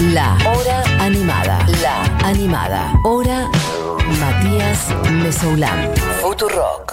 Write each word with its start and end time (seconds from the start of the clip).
La 0.00 0.38
Hora 0.46 0.84
Animada. 1.00 1.66
La 1.82 2.04
Animada. 2.24 2.92
Hora 3.02 3.48
Matías 4.20 4.86
Mesoulán. 5.10 5.90
Futurock. 6.22 6.92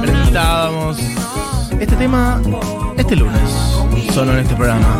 Presentábamos 0.00 0.98
este 1.78 1.94
tema 1.94 2.42
este 2.96 3.14
lunes, 3.14 3.40
solo 4.12 4.32
en 4.32 4.40
este 4.40 4.56
programa. 4.56 4.98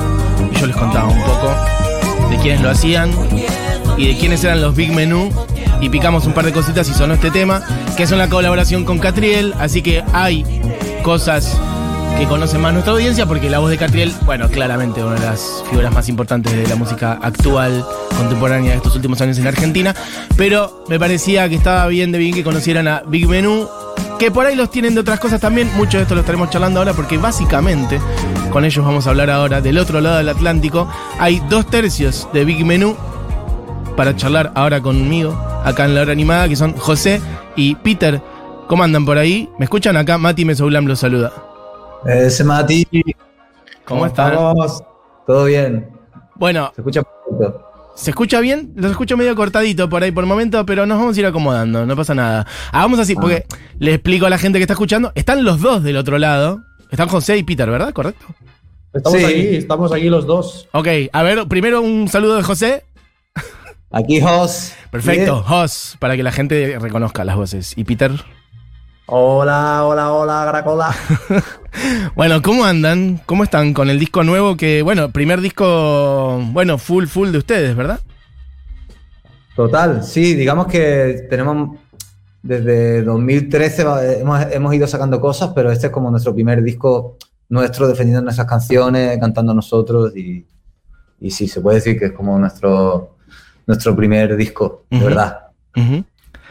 Y 0.53 0.61
yo 0.61 0.69
les 0.69 0.77
contaba 0.77 1.09
un 1.09 1.23
poco 1.25 1.57
de 2.31 2.37
quiénes 2.37 2.61
lo 2.61 2.71
hacían 2.71 3.11
y 3.97 4.07
de 4.07 4.17
quiénes 4.17 4.45
eran 4.45 4.63
los 4.63 4.77
Big 4.77 4.93
Menú. 4.93 5.29
Y 5.81 5.89
picamos 5.89 6.25
un 6.27 6.35
par 6.35 6.45
de 6.45 6.53
cositas 6.53 6.89
y 6.89 6.95
sonó 6.95 7.15
este 7.15 7.33
tema, 7.33 7.63
que 7.97 8.05
es 8.05 8.13
una 8.13 8.29
colaboración 8.29 8.85
con 8.85 9.01
Catriel. 9.01 9.55
Así 9.59 9.83
que 9.83 10.05
hay 10.13 10.45
cosas 11.03 11.59
que 12.21 12.27
conocen 12.27 12.61
más 12.61 12.75
nuestra 12.75 12.93
audiencia, 12.93 13.25
porque 13.25 13.49
la 13.49 13.61
voz 13.61 13.71
de 13.71 13.79
Catriel, 13.79 14.13
bueno, 14.27 14.47
claramente 14.51 15.03
una 15.03 15.15
de 15.15 15.25
las 15.25 15.65
figuras 15.71 15.91
más 15.91 16.07
importantes 16.11 16.55
de 16.55 16.67
la 16.67 16.77
música 16.77 17.19
actual, 17.23 17.83
contemporánea 18.15 18.73
de 18.73 18.77
estos 18.77 18.95
últimos 18.95 19.19
años 19.23 19.39
en 19.39 19.47
Argentina. 19.47 19.95
Pero 20.37 20.85
me 20.87 20.99
parecía 20.99 21.49
que 21.49 21.55
estaba 21.55 21.87
bien 21.87 22.13
de 22.13 22.19
bien 22.19 22.35
que 22.35 22.45
conocieran 22.45 22.87
a 22.89 23.03
Big 23.07 23.27
Menú, 23.27 23.67
que 24.19 24.31
por 24.31 24.45
ahí 24.45 24.55
los 24.55 24.71
tienen 24.71 24.93
de 24.93 25.01
otras 25.01 25.19
cosas 25.19 25.41
también. 25.41 25.71
Mucho 25.77 25.97
de 25.97 26.03
esto 26.03 26.15
lo 26.15 26.21
estaremos 26.21 26.51
charlando 26.51 26.81
ahora, 26.81 26.93
porque 26.93 27.17
básicamente, 27.17 27.99
con 28.51 28.67
ellos 28.67 28.85
vamos 28.85 29.07
a 29.07 29.11
hablar 29.11 29.31
ahora 29.31 29.63
del 29.63 29.79
otro 29.79 30.03
lado 30.03 30.19
del 30.19 30.29
Atlántico. 30.29 30.93
Hay 31.19 31.41
dos 31.49 31.71
tercios 31.71 32.29
de 32.35 32.45
Big 32.45 32.67
Menú 32.67 32.99
para 33.97 34.15
charlar 34.15 34.53
ahora 34.57 34.83
conmigo, 34.83 35.43
acá 35.65 35.87
en 35.87 35.95
la 35.95 36.03
hora 36.03 36.13
animada, 36.13 36.51
que 36.51 36.57
son 36.57 36.77
José 36.77 37.23
y 37.57 37.77
Peter. 37.77 38.21
¿Cómo 38.69 38.83
andan 38.83 39.07
por 39.07 39.17
ahí? 39.17 39.49
¿Me 39.59 39.65
escuchan 39.65 39.97
acá? 39.97 40.19
Mati 40.19 40.45
Mesoulam 40.45 40.85
los 40.85 40.99
saluda. 40.99 41.50
Ese 42.07 42.45
Mati. 42.45 42.87
¿Cómo 43.85 44.07
están? 44.07 44.33
estamos? 44.33 44.83
¿Todo 45.27 45.45
bien? 45.45 45.89
Bueno, 46.37 46.73
¿Se 46.75 46.81
escucha 46.81 47.03
poquito? 47.03 47.67
¿se 47.95 48.11
escucha 48.11 48.41
bien? 48.41 48.73
Los 48.77 48.93
escucho 48.93 49.17
medio 49.17 49.35
cortadito 49.37 49.89
por 49.89 50.03
ahí 50.03 50.11
por 50.11 50.25
el 50.25 50.29
momento, 50.29 50.65
pero 50.65 50.87
nos 50.87 50.99
vamos 50.99 51.17
a 51.17 51.21
ir 51.21 51.27
acomodando, 51.27 51.85
no 51.85 51.97
pasa 51.97 52.15
nada. 52.15 52.47
Hagamos 52.73 52.99
así, 52.99 53.15
porque 53.15 53.45
le 53.79 53.95
explico 53.95 54.27
a 54.27 54.31
la 54.31 54.39
gente 54.39 54.59
que 54.59 54.63
está 54.63 54.75
escuchando. 54.75 55.13
Están 55.15 55.45
los 55.45 55.61
dos 55.61 55.83
del 55.83 55.97
otro 55.97 56.19
lado. 56.19 56.63
Están 56.91 57.09
José 57.09 57.37
y 57.37 57.43
Peter, 57.43 57.69
¿verdad? 57.71 57.93
¿Correcto? 57.93 58.25
Estamos 58.93 59.19
Sí. 59.19 59.25
aquí, 59.25 59.57
estamos 59.57 59.93
aquí 59.93 60.09
los 60.09 60.27
dos. 60.27 60.69
Ok, 60.73 60.89
a 61.13 61.23
ver, 61.23 61.47
primero 61.47 61.81
un 61.83 62.09
saludo 62.09 62.37
de 62.37 62.43
José. 62.43 62.85
Aquí, 63.93 64.21
Jos. 64.21 64.73
Perfecto, 64.91 65.43
Jos, 65.43 65.97
para 65.99 66.17
que 66.17 66.23
la 66.23 66.33
gente 66.33 66.79
reconozca 66.81 67.25
las 67.25 67.37
voces. 67.37 67.75
¿Y 67.77 67.85
Peter? 67.85 68.13
Hola, 69.13 69.85
hola, 69.87 70.13
hola, 70.13 70.45
Gracola. 70.47 70.95
Bueno, 72.17 72.43
¿cómo 72.43 72.65
andan? 72.65 73.21
¿Cómo 73.27 73.45
están 73.45 73.73
con 73.73 73.89
el 73.91 73.99
disco 73.99 74.25
nuevo 74.25 74.57
que, 74.57 74.83
bueno, 74.83 75.11
primer 75.11 75.41
disco, 75.41 76.39
bueno, 76.53 76.79
full, 76.79 77.07
full 77.07 77.31
de 77.31 77.39
ustedes, 77.39 77.77
¿verdad? 77.77 78.01
Total, 79.55 80.03
sí, 80.03 80.35
digamos 80.35 80.67
que 80.67 81.27
tenemos 81.31 81.79
desde 82.43 83.03
2013 83.03 83.85
va- 83.85 84.05
hemos, 84.05 84.47
hemos 84.53 84.75
ido 84.75 84.87
sacando 84.87 85.21
cosas, 85.21 85.53
pero 85.55 85.71
este 85.71 85.87
es 85.87 85.93
como 85.93 86.11
nuestro 86.11 86.35
primer 86.35 86.63
disco 86.63 87.17
nuestro 87.49 87.87
defendiendo 87.89 88.23
nuestras 88.23 88.47
canciones, 88.49 89.19
cantando 89.19 89.55
nosotros 89.55 90.15
y, 90.17 90.45
y 91.21 91.31
sí, 91.31 91.47
se 91.49 91.61
puede 91.61 91.77
decir 91.77 91.99
que 91.99 92.07
es 92.07 92.13
como 92.13 92.39
nuestro, 92.39 93.17
nuestro 93.67 93.95
primer 93.97 94.37
disco, 94.37 94.85
de 94.91 94.99
verdad. 95.05 95.39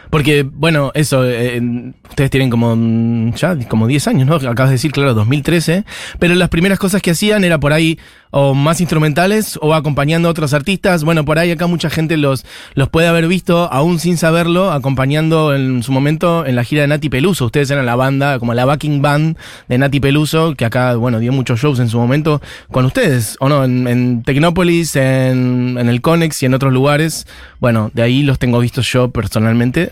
Porque, 0.09 0.43
bueno, 0.43 0.91
eso, 0.95 1.23
eh, 1.23 1.61
ustedes 2.09 2.31
tienen 2.31 2.49
como 2.49 2.75
mm, 2.75 3.33
ya 3.35 3.55
como 3.67 3.87
10 3.87 4.07
años, 4.07 4.27
¿no? 4.27 4.35
Acabas 4.35 4.69
de 4.69 4.75
decir, 4.75 4.91
claro, 4.91 5.13
2013. 5.13 5.85
Pero 6.17 6.35
las 6.35 6.49
primeras 6.49 6.79
cosas 6.79 7.01
que 7.01 7.11
hacían 7.11 7.43
era 7.43 7.59
por 7.59 7.73
ahí 7.73 7.99
o 8.31 8.53
más 8.53 8.79
instrumentales 8.81 9.57
o 9.61 9.73
acompañando 9.73 10.27
a 10.27 10.31
otros 10.31 10.53
artistas. 10.53 11.03
Bueno, 11.03 11.25
por 11.25 11.39
ahí 11.39 11.51
acá 11.51 11.67
mucha 11.67 11.89
gente 11.89 12.17
los, 12.17 12.45
los 12.75 12.89
puede 12.89 13.07
haber 13.07 13.27
visto, 13.27 13.71
aún 13.71 13.99
sin 13.99 14.17
saberlo, 14.17 14.71
acompañando 14.71 15.55
en 15.55 15.83
su 15.83 15.91
momento 15.91 16.45
en 16.45 16.55
la 16.55 16.63
gira 16.63 16.81
de 16.81 16.87
Nati 16.87 17.09
Peluso. 17.09 17.45
Ustedes 17.45 17.71
eran 17.71 17.85
la 17.85 17.95
banda, 17.95 18.39
como 18.39 18.53
la 18.53 18.65
backing 18.65 19.01
band 19.01 19.37
de 19.67 19.77
Nati 19.77 19.99
Peluso, 19.99 20.55
que 20.55 20.65
acá, 20.65 20.95
bueno, 20.95 21.19
dio 21.19 21.31
muchos 21.31 21.59
shows 21.59 21.79
en 21.79 21.89
su 21.89 21.97
momento 21.97 22.41
con 22.71 22.85
ustedes, 22.85 23.35
¿o 23.39 23.49
no? 23.49 23.63
En, 23.63 23.87
en 23.87 24.23
Tecnópolis, 24.23 24.95
en, 24.95 25.77
en 25.79 25.89
el 25.89 26.01
Conex 26.01 26.43
y 26.43 26.45
en 26.45 26.53
otros 26.53 26.73
lugares. 26.73 27.27
Bueno, 27.59 27.91
de 27.93 28.03
ahí 28.03 28.23
los 28.23 28.39
tengo 28.39 28.59
vistos 28.59 28.91
yo 28.91 29.09
personalmente. 29.11 29.89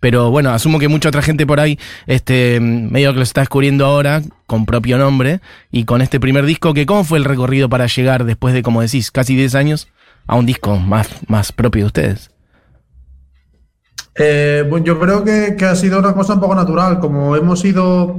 Pero 0.00 0.30
bueno, 0.30 0.50
asumo 0.50 0.78
que 0.78 0.88
mucha 0.88 1.10
otra 1.10 1.22
gente 1.22 1.46
por 1.46 1.60
ahí, 1.60 1.78
este, 2.06 2.58
medio 2.58 3.12
que 3.12 3.18
lo 3.18 3.22
está 3.22 3.42
descubriendo 3.42 3.84
ahora, 3.84 4.22
con 4.46 4.64
propio 4.64 4.96
nombre, 4.96 5.40
y 5.70 5.84
con 5.84 6.00
este 6.00 6.18
primer 6.18 6.46
disco, 6.46 6.72
que 6.72 6.86
¿cómo 6.86 7.04
fue 7.04 7.18
el 7.18 7.24
recorrido 7.24 7.68
para 7.68 7.86
llegar 7.86 8.24
después 8.24 8.54
de, 8.54 8.62
como 8.62 8.80
decís, 8.80 9.10
casi 9.10 9.36
10 9.36 9.54
años, 9.54 9.88
a 10.26 10.36
un 10.36 10.46
disco 10.46 10.76
más, 10.78 11.08
más 11.28 11.52
propio 11.52 11.82
de 11.82 11.86
ustedes? 11.86 12.30
Eh, 14.16 14.64
bueno, 14.68 14.86
yo 14.86 14.98
creo 14.98 15.22
que, 15.22 15.54
que 15.56 15.64
ha 15.66 15.76
sido 15.76 15.98
una 15.98 16.14
cosa 16.14 16.34
un 16.34 16.40
poco 16.40 16.54
natural, 16.54 16.98
como 16.98 17.36
hemos 17.36 17.64
ido, 17.64 18.16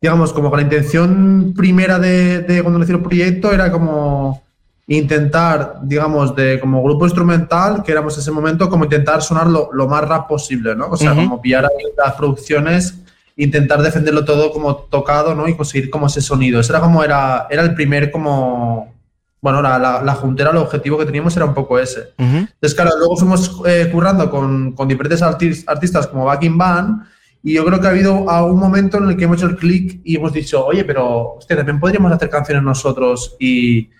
digamos, 0.00 0.32
como 0.32 0.50
con 0.50 0.58
la 0.58 0.64
intención 0.64 1.52
primera 1.56 1.98
de, 1.98 2.40
de 2.40 2.62
cuando 2.62 2.78
nació 2.78 2.96
el 2.96 3.02
proyecto 3.02 3.52
era 3.52 3.72
como 3.72 4.44
intentar, 4.86 5.78
digamos, 5.82 6.36
de 6.36 6.60
como 6.60 6.82
grupo 6.82 7.06
instrumental, 7.06 7.82
que 7.82 7.92
éramos 7.92 8.14
en 8.14 8.20
ese 8.20 8.30
momento, 8.30 8.68
como 8.68 8.84
intentar 8.84 9.22
sonar 9.22 9.46
lo, 9.46 9.70
lo 9.72 9.88
más 9.88 10.06
rap 10.06 10.28
posible, 10.28 10.74
¿no? 10.76 10.88
O 10.90 10.96
sea, 10.96 11.12
Ujú. 11.12 11.22
como 11.22 11.40
pillar 11.40 11.64
ahí 11.64 11.84
las 11.96 12.14
producciones, 12.14 12.98
intentar 13.36 13.80
defenderlo 13.82 14.24
todo 14.24 14.52
como 14.52 14.76
tocado, 14.76 15.34
¿no? 15.34 15.48
Y 15.48 15.56
conseguir 15.56 15.90
como 15.90 16.06
ese 16.06 16.20
sonido. 16.20 16.60
Ese 16.60 16.72
era 16.72 16.80
como 16.80 17.02
era, 17.02 17.46
era 17.50 17.62
el 17.62 17.74
primer 17.74 18.10
como, 18.10 18.92
bueno, 19.40 19.62
la, 19.62 19.78
la, 19.78 20.02
la 20.02 20.14
juntera, 20.14 20.50
el 20.50 20.58
objetivo 20.58 20.98
que 20.98 21.06
teníamos 21.06 21.34
era 21.36 21.46
un 21.46 21.54
poco 21.54 21.78
ese. 21.78 22.12
Ujú. 22.18 22.36
Entonces, 22.36 22.74
claro, 22.74 22.90
luego 22.98 23.16
fuimos 23.16 23.60
eh, 23.66 23.88
currando 23.90 24.30
con, 24.30 24.72
con 24.72 24.86
diferentes 24.86 25.22
artis- 25.22 25.64
artistas 25.66 26.06
como 26.06 26.26
Backing 26.26 26.58
Band 26.58 27.02
y 27.42 27.54
yo 27.54 27.64
creo 27.64 27.80
que 27.80 27.86
ha 27.86 27.90
habido 27.90 28.30
a 28.30 28.44
un 28.44 28.58
momento 28.58 28.98
en 28.98 29.08
el 29.08 29.16
que 29.16 29.24
hemos 29.24 29.38
hecho 29.38 29.46
el 29.46 29.56
clic 29.56 30.00
y 30.04 30.16
hemos 30.16 30.32
dicho, 30.32 30.64
oye, 30.64 30.84
pero 30.84 31.34
hostia, 31.36 31.56
también 31.56 31.80
podríamos 31.80 32.12
hacer 32.12 32.28
canciones 32.30 32.62
nosotros 32.62 33.36
y, 33.38 33.90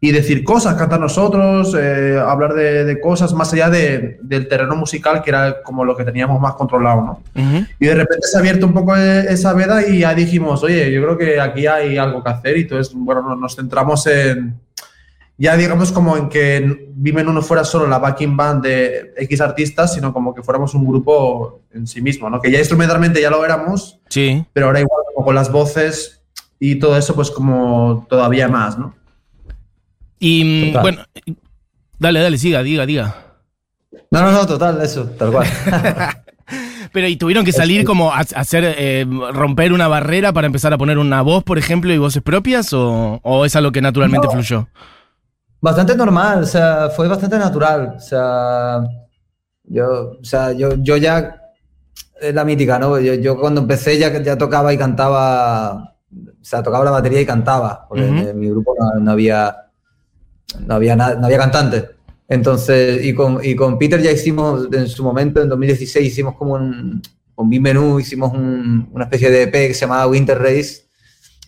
y 0.00 0.12
decir 0.12 0.44
cosas, 0.44 0.76
cantar 0.76 1.00
nosotros, 1.00 1.74
eh, 1.76 2.16
hablar 2.24 2.54
de, 2.54 2.84
de 2.84 3.00
cosas 3.00 3.32
más 3.34 3.52
allá 3.52 3.68
de- 3.68 4.18
del 4.22 4.46
terreno 4.46 4.76
musical, 4.76 5.22
que 5.22 5.30
era 5.30 5.62
como 5.64 5.84
lo 5.84 5.96
que 5.96 6.04
teníamos 6.04 6.40
más 6.40 6.54
controlado, 6.54 7.02
¿no? 7.02 7.12
Ujú. 7.34 7.66
Y 7.80 7.86
de 7.86 7.94
repente 7.96 8.26
se 8.28 8.36
ha 8.36 8.40
abierto 8.40 8.66
un 8.66 8.74
poco 8.74 8.96
eh, 8.96 9.26
esa 9.28 9.52
veda 9.54 9.84
y 9.86 10.00
ya 10.00 10.14
dijimos, 10.14 10.62
oye, 10.62 10.92
yo 10.92 11.02
creo 11.02 11.18
que 11.18 11.40
aquí 11.40 11.66
hay 11.66 11.96
algo 11.98 12.22
que 12.22 12.30
hacer 12.30 12.56
y 12.58 12.60
entonces, 12.62 12.94
bueno, 12.94 13.22
nos- 13.22 13.38
nos 13.40 13.56
centramos 13.56 14.06
en, 14.06 14.54
ya 15.36 15.56
digamos 15.56 15.90
como 15.90 16.16
en 16.16 16.28
que 16.28 16.88
Vimen 16.94 17.26
no 17.34 17.42
fuera 17.42 17.64
solo 17.64 17.88
la 17.88 17.98
backing 17.98 18.36
band 18.36 18.62
de 18.64 19.14
X 19.16 19.40
artistas, 19.40 19.94
sino 19.94 20.12
como 20.12 20.32
que 20.32 20.42
fuéramos 20.44 20.74
un 20.74 20.86
grupo 20.86 21.62
en 21.74 21.88
sí 21.88 22.00
mismo, 22.00 22.30
¿no? 22.30 22.40
Que 22.40 22.52
ya 22.52 22.58
instrumentalmente 22.60 23.20
ya 23.20 23.30
lo 23.30 23.44
éramos, 23.44 23.98
Sí. 24.08 24.44
pero 24.52 24.66
ahora 24.66 24.78
igual 24.80 25.02
como 25.12 25.26
con 25.26 25.34
las 25.34 25.50
voces 25.50 26.22
y 26.60 26.76
todo 26.78 26.96
eso, 26.96 27.14
pues 27.16 27.30
como 27.32 28.06
todavía 28.08 28.46
más, 28.48 28.78
¿no? 28.78 28.94
Y 30.18 30.44
mm, 30.44 30.66
Total. 30.72 30.82
bueno, 30.82 31.02
dale, 31.98 32.20
dale, 32.20 32.38
siga, 32.38 32.62
diga, 32.62 32.86
diga. 32.86 33.14
No, 34.10 34.22
no, 34.22 34.32
no, 34.32 34.46
total, 34.46 34.80
eso, 34.82 35.04
tal 35.18 35.32
cual. 35.32 35.46
Pero 36.92 37.06
¿y 37.06 37.16
tuvieron 37.16 37.44
que 37.44 37.52
salir 37.52 37.84
como 37.84 38.12
a, 38.12 38.20
hacer, 38.20 38.64
eh, 38.78 39.06
romper 39.32 39.72
una 39.72 39.88
barrera 39.88 40.32
para 40.32 40.46
empezar 40.46 40.72
a 40.72 40.78
poner 40.78 40.96
una 40.98 41.20
voz, 41.22 41.44
por 41.44 41.58
ejemplo, 41.58 41.92
y 41.92 41.98
voces 41.98 42.22
propias? 42.22 42.72
¿O, 42.72 43.20
o 43.22 43.44
es 43.44 43.54
algo 43.56 43.72
que 43.72 43.82
naturalmente 43.82 44.26
No. 44.26 44.32
fluyó? 44.32 44.68
Bastante 45.60 45.96
normal, 45.96 46.44
o 46.44 46.46
sea, 46.46 46.88
fue 46.94 47.08
bastante 47.08 47.36
natural. 47.36 47.94
O 47.96 48.00
sea, 48.00 48.80
yo, 49.64 50.12
o 50.20 50.24
sea, 50.24 50.52
yo, 50.52 50.70
yo 50.78 50.96
ya. 50.96 51.34
Es 52.20 52.34
la 52.34 52.44
mítica, 52.44 52.78
¿no? 52.78 52.98
Yo, 52.98 53.14
yo 53.14 53.38
cuando 53.38 53.60
empecé 53.60 53.98
ya, 53.98 54.22
ya 54.22 54.38
tocaba 54.38 54.72
y 54.72 54.78
cantaba. 54.78 55.94
O 56.10 56.44
sea, 56.44 56.62
tocaba 56.62 56.84
la 56.84 56.90
batería 56.90 57.20
y 57.20 57.26
cantaba, 57.26 57.86
porque 57.88 58.06
en, 58.06 58.38
mi 58.38 58.48
grupo 58.48 58.74
no, 58.78 59.00
no 59.00 59.10
había. 59.10 59.67
No 60.66 60.74
había, 60.74 60.96
no 60.96 61.04
había 61.26 61.38
cantante. 61.38 61.90
Entonces, 62.28 63.04
y 63.04 63.14
con, 63.14 63.38
y 63.42 63.54
con 63.56 63.78
Peter 63.78 64.00
ya 64.02 64.10
hicimos, 64.12 64.68
en 64.72 64.86
su 64.88 65.02
momento, 65.02 65.40
en 65.42 65.48
2016, 65.48 66.06
hicimos 66.06 66.34
como 66.36 66.54
un. 66.54 67.02
Con 67.34 67.48
Big 67.48 67.60
Menú 67.62 68.00
hicimos 68.00 68.32
un- 68.32 68.88
una 68.92 69.04
especie 69.04 69.30
de 69.30 69.42
EP 69.44 69.52
que 69.68 69.74
se 69.74 69.80
llamaba 69.82 70.06
Winter 70.08 70.36
Race. 70.38 70.88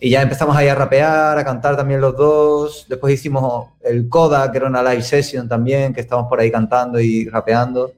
Y 0.03 0.11
ya 0.11 0.23
empezamos 0.23 0.57
ahí 0.57 0.69
a 0.69 0.75
rapear, 0.75 1.37
a 1.37 1.45
cantar 1.45 1.77
también 1.77 2.01
los 2.01 2.17
dos. 2.17 2.87
Después 2.89 3.13
hicimos 3.13 3.71
el 3.83 4.09
Coda, 4.09 4.51
que 4.51 4.59
era 4.59 4.69
una 4.69 4.83
live 4.83 5.03
session 5.03 5.49
también, 5.49 5.93
que 5.93 6.01
estábamos 6.01 6.29
por 6.31 6.41
ahí 6.41 6.51
cantando 6.51 6.99
y 7.01 7.29
rapeando. 7.29 7.93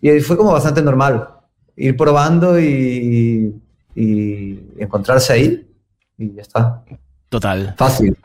Y 0.00 0.20
fue 0.20 0.36
como 0.36 0.52
bastante 0.52 0.80
normal 0.80 1.28
ir 1.76 1.96
probando 1.96 2.58
y, 2.58 3.54
y 3.94 4.60
encontrarse 4.78 5.32
ahí. 5.32 5.68
Y 6.16 6.34
ya 6.34 6.42
está. 6.42 6.84
Total. 7.28 7.74
Fácil. 7.76 8.16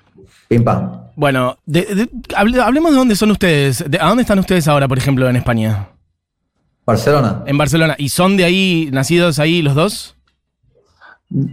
Pim 0.48 0.63
pam. 0.63 0.92
Bueno, 1.16 1.57
de- 1.66 1.86
de- 1.95 2.10
hable- 2.36 2.60
hablemos 2.62 2.92
de 2.92 2.98
dónde 2.98 3.16
son 3.16 3.31
ustedes. 3.31 3.84
De- 3.90 4.00
¿A 4.00 4.07
dónde 4.07 4.22
están 4.24 4.40
ustedes 4.40 4.68
ahora, 4.68 4.88
por 4.88 4.98
ejemplo, 4.98 5.30
en 5.30 5.36
España? 5.36 5.90
Barcelona. 6.86 7.44
En 7.45 7.57
Barcelona. 7.57 7.95
¿Y 7.98 8.10
son 8.10 8.36
de 8.36 8.44
ahí, 8.45 8.90
nacidos 8.92 9.40
ahí 9.40 9.62
los 9.62 9.75
dos? 9.75 10.16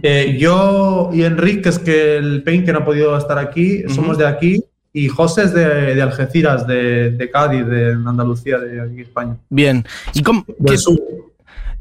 Eh, 0.03 0.37
yo 0.39 1.09
y 1.13 1.23
Enrique, 1.23 1.61
que 1.63 1.69
es 1.69 1.79
que 1.79 2.17
el 2.17 2.43
Pain 2.43 2.63
que 2.65 2.71
no 2.73 2.79
ha 2.79 2.85
podido 2.85 3.17
estar 3.17 3.39
aquí, 3.39 3.83
somos 3.87 4.17
de 4.17 4.27
aquí. 4.27 4.63
Y 4.93 5.07
José 5.07 5.43
es 5.43 5.53
de, 5.53 5.95
de 5.95 6.01
Algeciras, 6.01 6.67
de, 6.67 7.11
de 7.11 7.31
Cádiz, 7.31 7.65
de 7.65 7.93
Andalucía, 7.93 8.59
de 8.59 8.81
aquí 8.81 9.01
España. 9.01 9.37
Bien. 9.49 9.85
¿Y 10.13 10.21
cómo, 10.21 10.43
Del 10.59 10.73
qué- 10.73 10.77
sur. 10.77 10.99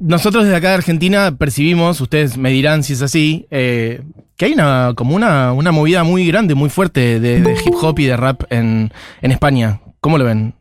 Nosotros 0.01 0.45
desde 0.45 0.57
acá 0.57 0.71
de 0.71 0.75
Argentina 0.75 1.37
percibimos, 1.37 2.01
ustedes 2.01 2.37
me 2.37 2.51
dirán 2.51 2.83
si 2.83 2.95
es 2.95 3.03
así, 3.03 3.47
eh, 3.51 4.03
que 4.37 4.47
hay 4.47 4.53
una 4.55 4.95
como 4.97 5.15
una, 5.15 5.53
una 5.53 5.71
movida 5.71 6.03
muy 6.03 6.27
grande, 6.27 6.55
muy 6.55 6.71
fuerte 6.71 7.21
de, 7.21 7.41
de 7.41 7.53
hip 7.53 7.75
hop 7.81 7.99
y 7.99 8.07
de 8.07 8.17
rap 8.17 8.43
en, 8.51 8.91
en 9.21 9.31
España. 9.31 9.81
¿Cómo 10.01 10.17
lo 10.17 10.25
ven? 10.25 10.55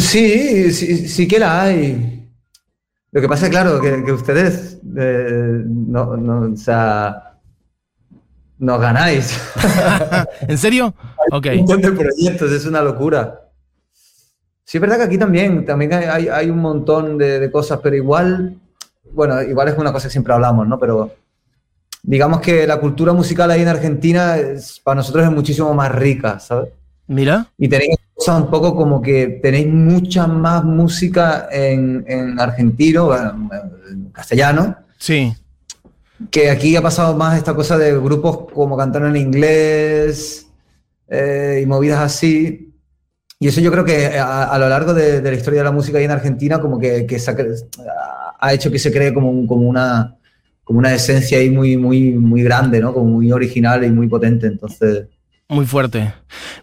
Sí, 0.00 0.70
sí, 0.70 1.08
sí 1.08 1.26
que 1.26 1.38
la 1.38 1.62
hay. 1.62 2.28
Lo 3.10 3.20
que 3.20 3.28
pasa 3.28 3.48
claro, 3.48 3.80
que, 3.80 4.04
que 4.04 4.12
ustedes 4.12 4.78
eh, 4.96 5.62
no, 5.64 6.16
no, 6.16 6.52
o 6.52 6.56
sea, 6.56 7.38
no 8.58 8.78
ganáis. 8.78 9.40
¿En 10.42 10.58
serio? 10.58 10.94
Ok. 11.32 11.46
un 11.52 11.64
montón 11.64 11.80
de 11.80 11.92
proyectos, 11.92 12.52
es 12.52 12.66
una 12.66 12.82
locura. 12.82 13.47
Sí, 14.68 14.76
es 14.76 14.82
verdad 14.82 14.98
que 14.98 15.04
aquí 15.04 15.16
también, 15.16 15.64
también 15.64 15.94
hay, 15.94 16.28
hay- 16.28 16.50
un 16.50 16.58
montón 16.58 17.16
de, 17.16 17.40
de 17.40 17.50
cosas, 17.50 17.80
pero 17.82 17.96
igual, 17.96 18.54
bueno, 19.12 19.40
igual 19.40 19.68
es 19.68 19.78
una 19.78 19.94
cosa 19.94 20.08
que 20.08 20.12
siempre 20.12 20.34
hablamos, 20.34 20.68
¿no? 20.68 20.78
Pero 20.78 21.10
digamos 22.02 22.42
que 22.42 22.66
la 22.66 22.78
cultura 22.78 23.14
musical 23.14 23.50
ahí 23.50 23.62
en 23.62 23.68
Argentina 23.68 24.36
es- 24.36 24.78
para 24.84 24.96
nosotros 24.96 25.24
es 25.24 25.30
muchísimo 25.30 25.72
más 25.72 25.90
rica, 25.94 26.38
¿sabes? 26.38 26.68
Mira. 27.06 27.46
Y 27.56 27.66
tenéis 27.66 27.96
cosas 28.14 28.42
un 28.42 28.50
poco 28.50 28.76
como 28.76 29.00
que 29.00 29.40
tenéis 29.42 29.68
mucha 29.68 30.26
más 30.26 30.62
música 30.64 31.48
en, 31.50 32.04
en 32.06 32.38
argentino, 32.38 33.16
en 33.16 34.10
castellano, 34.12 34.76
Sí. 34.98 35.32
que 36.30 36.50
aquí 36.50 36.76
ha 36.76 36.82
pasado 36.82 37.16
más 37.16 37.38
esta 37.38 37.54
cosa 37.54 37.78
de 37.78 37.98
grupos 37.98 38.52
como 38.52 38.76
cantar 38.76 39.04
en 39.06 39.16
inglés 39.16 40.46
eh, 41.08 41.60
y 41.62 41.64
movidas 41.64 42.00
así. 42.00 42.66
Y 43.40 43.48
eso 43.48 43.60
yo 43.60 43.70
creo 43.70 43.84
que 43.84 44.18
a, 44.18 44.44
a 44.44 44.58
lo 44.58 44.68
largo 44.68 44.94
de, 44.94 45.20
de 45.20 45.30
la 45.30 45.36
historia 45.36 45.60
de 45.60 45.64
la 45.64 45.72
música 45.72 45.98
ahí 45.98 46.04
en 46.04 46.10
Argentina 46.10 46.60
como 46.60 46.78
que, 46.78 47.06
que 47.06 47.18
ha 48.40 48.52
hecho 48.54 48.70
que 48.70 48.78
se 48.78 48.92
cree 48.92 49.12
como, 49.14 49.30
un- 49.30 49.46
como, 49.46 49.68
una, 49.68 50.16
como 50.64 50.78
una 50.78 50.94
esencia 50.94 51.38
ahí 51.38 51.50
muy, 51.50 51.76
muy, 51.76 52.12
muy 52.12 52.42
grande, 52.42 52.80
¿no? 52.80 52.92
Como 52.92 53.06
muy 53.06 53.32
original 53.32 53.84
y 53.84 53.90
muy 53.90 54.08
potente. 54.08 54.46
Entonces, 54.46 55.06
Muy 55.50 55.64
fuerte. 55.64 56.12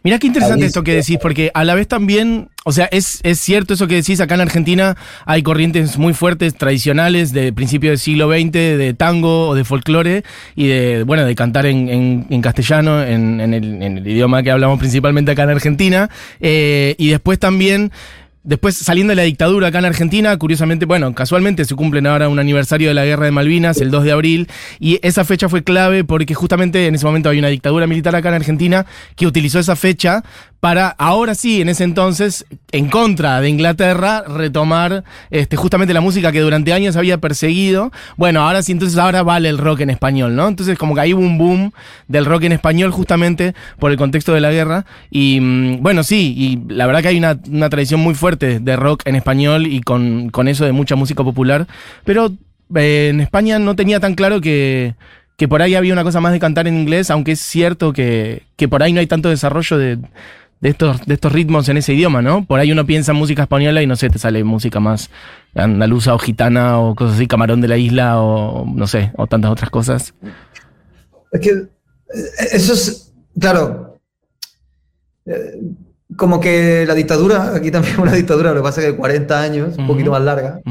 Mira 0.03 0.19
qué 0.19 0.27
interesante 0.27 0.61
Ahí 0.61 0.67
esto 0.67 0.83
que 0.83 0.93
decís, 0.93 1.17
porque 1.19 1.49
a 1.55 1.63
la 1.63 1.73
vez 1.73 1.87
también, 1.87 2.49
o 2.65 2.71
sea, 2.71 2.85
es, 2.91 3.19
es 3.23 3.39
cierto 3.39 3.73
eso 3.73 3.87
que 3.87 3.95
decís, 3.95 4.21
acá 4.21 4.35
en 4.35 4.41
Argentina 4.41 4.95
hay 5.25 5.41
corrientes 5.41 5.97
muy 5.97 6.13
fuertes, 6.13 6.53
tradicionales, 6.53 7.33
de 7.33 7.51
principio 7.51 7.89
del 7.89 7.97
siglo 7.97 8.29
XX, 8.31 8.51
de 8.51 8.93
tango 8.95 9.47
o 9.47 9.55
de 9.55 9.63
folclore, 9.63 10.23
y 10.55 10.67
de, 10.67 11.01
bueno, 11.01 11.25
de 11.25 11.33
cantar 11.33 11.65
en, 11.65 11.89
en- 11.89 12.27
en 12.29 12.41
castellano, 12.43 13.01
en, 13.01 13.41
en 13.41 13.55
el, 13.55 13.81
en 13.81 13.97
el 13.97 14.07
idioma 14.07 14.43
que 14.43 14.51
hablamos 14.51 14.77
principalmente 14.77 15.31
acá 15.31 15.43
en 15.43 15.49
Argentina, 15.49 16.09
eh, 16.39 16.93
y 16.99 17.07
después 17.09 17.39
también... 17.39 17.91
Después, 18.45 18.77
saliendo 18.77 19.09
de 19.09 19.15
la 19.15 19.23
dictadura 19.23 19.69
acá 19.69 19.79
en 19.79 19.85
Argentina, 19.85 20.37
curiosamente, 20.37 20.85
bueno, 20.85 21.15
casualmente 21.15 21.65
se 21.65 21.73
cumplen 21.73 22.05
ahora 22.05 22.29
un 22.29 22.37
aniversario 22.37 22.89
de 22.89 22.93
la 22.93 23.03
guerra 23.03 23.25
de 23.25 23.31
Malvinas, 23.31 23.81
el 23.81 23.89
2 23.89 24.03
de 24.03 24.11
abril, 24.11 24.47
y 24.79 24.99
esa 25.01 25.25
fecha 25.25 25.49
fue 25.49 25.63
clave 25.63 26.03
porque 26.03 26.35
justamente 26.35 26.85
en 26.85 26.93
ese 26.93 27.07
momento 27.07 27.29
había 27.29 27.39
una 27.39 27.47
dictadura 27.47 27.87
militar 27.87 28.15
acá 28.15 28.29
en 28.29 28.35
Argentina 28.35 28.85
que 29.15 29.25
utilizó 29.25 29.57
esa 29.57 29.75
fecha 29.75 30.23
para, 30.59 30.89
ahora 30.89 31.35
sí, 31.35 31.61
en 31.61 31.69
ese 31.69 31.83
entonces, 31.83 32.45
en 32.71 32.89
contra 32.89 33.39
de 33.39 33.49
Inglaterra, 33.49 34.23
retomar 34.23 35.03
este, 35.29 35.57
justamente 35.57 35.93
la 35.93 36.01
música 36.01 36.31
que 36.31 36.39
durante 36.39 36.73
años 36.73 36.95
había 36.95 37.19
perseguido. 37.19 37.91
Bueno, 38.17 38.41
ahora 38.41 38.63
sí, 38.63 38.71
entonces 38.71 38.97
ahora 38.97 39.21
vale 39.21 39.49
el 39.49 39.59
rock 39.59 39.81
en 39.81 39.91
español, 39.91 40.35
¿no? 40.35 40.47
Entonces 40.47 40.77
como 40.77 40.95
que 40.95 41.01
hay 41.01 41.13
un 41.13 41.37
boom 41.37 41.71
del 42.07 42.25
rock 42.25 42.43
en 42.43 42.53
español 42.53 42.91
justamente 42.91 43.53
por 43.79 43.91
el 43.91 43.97
contexto 43.97 44.33
de 44.33 44.41
la 44.41 44.51
guerra. 44.51 44.85
Y 45.11 45.39
mm, 45.39 45.83
bueno, 45.83 46.03
sí, 46.03 46.33
y 46.35 46.73
la 46.73 46.87
verdad 46.87 47.01
que 47.03 47.09
hay 47.09 47.17
una, 47.17 47.37
tradición 47.69 47.99
muy 47.99 48.15
fuerte 48.15 48.59
de 48.59 48.75
rock 48.75 49.03
en 49.05 49.15
español 49.15 49.67
y 49.67 49.81
con, 49.81 50.29
con 50.29 50.47
eso 50.47 50.65
de 50.65 50.71
mucha 50.71 50.95
música 50.95 51.23
popular. 51.23 51.67
Pero 52.05 52.33
eh, 52.75 53.09
en 53.11 53.21
España 53.21 53.59
no 53.59 53.75
tenía 53.75 53.99
tan 53.99 54.15
claro 54.15 54.41
que, 54.41 54.95
que 55.37 55.47
por 55.47 55.61
ahí 55.61 55.75
había 55.75 55.93
una 55.93 56.03
cosa 56.03 56.21
más 56.21 56.31
de 56.31 56.39
cantar 56.39 56.67
en 56.67 56.79
inglés, 56.79 57.11
aunque 57.11 57.33
es 57.33 57.39
cierto 57.39 57.93
que, 57.93 58.43
que 58.55 58.67
por 58.67 58.81
ahí 58.81 58.93
no 58.93 58.99
hay 58.99 59.07
tanto 59.07 59.29
desarrollo 59.29 59.77
de, 59.77 59.99
de 60.61 60.69
estos, 60.69 61.05
de 61.05 61.13
estos 61.13 61.31
ritmos 61.31 61.69
en 61.69 61.77
ese 61.77 61.93
idioma, 61.93 62.21
¿no? 62.21 62.45
Por 62.45 62.59
ahí 62.59 62.71
uno 62.71 62.85
piensa 62.85 63.11
en 63.11 63.17
música 63.17 63.43
española 63.43 63.81
y 63.81 63.87
no 63.87 63.95
sé, 63.95 64.09
te 64.09 64.19
sale 64.19 64.43
música 64.43 64.79
más 64.79 65.09
andaluza 65.53 66.13
o 66.13 66.19
gitana 66.19 66.79
o 66.79 66.95
cosas 66.95 67.15
así, 67.15 67.27
camarón 67.27 67.61
de 67.61 67.67
la 67.67 67.77
isla 67.77 68.21
o 68.21 68.65
no 68.65 68.87
sé, 68.87 69.11
o 69.17 69.27
tantas 69.27 69.51
otras 69.51 69.69
cosas. 69.69 70.13
Es 71.31 71.39
que 71.39 71.49
eh, 71.49 71.69
eso 72.53 72.73
es, 72.73 73.13
claro, 73.39 73.99
eh, 75.25 75.59
como 76.15 76.39
que 76.39 76.85
la 76.87 76.93
dictadura, 76.93 77.55
aquí 77.55 77.71
también 77.71 77.99
una 77.99 78.13
dictadura, 78.13 78.51
lo 78.51 78.57
que 78.57 78.63
pasa 78.63 78.81
es 78.81 78.87
que 78.87 78.97
40 78.97 79.41
años, 79.41 79.77
un 79.77 79.87
poquito 79.87 80.11
más 80.11 80.21
larga, 80.21 80.61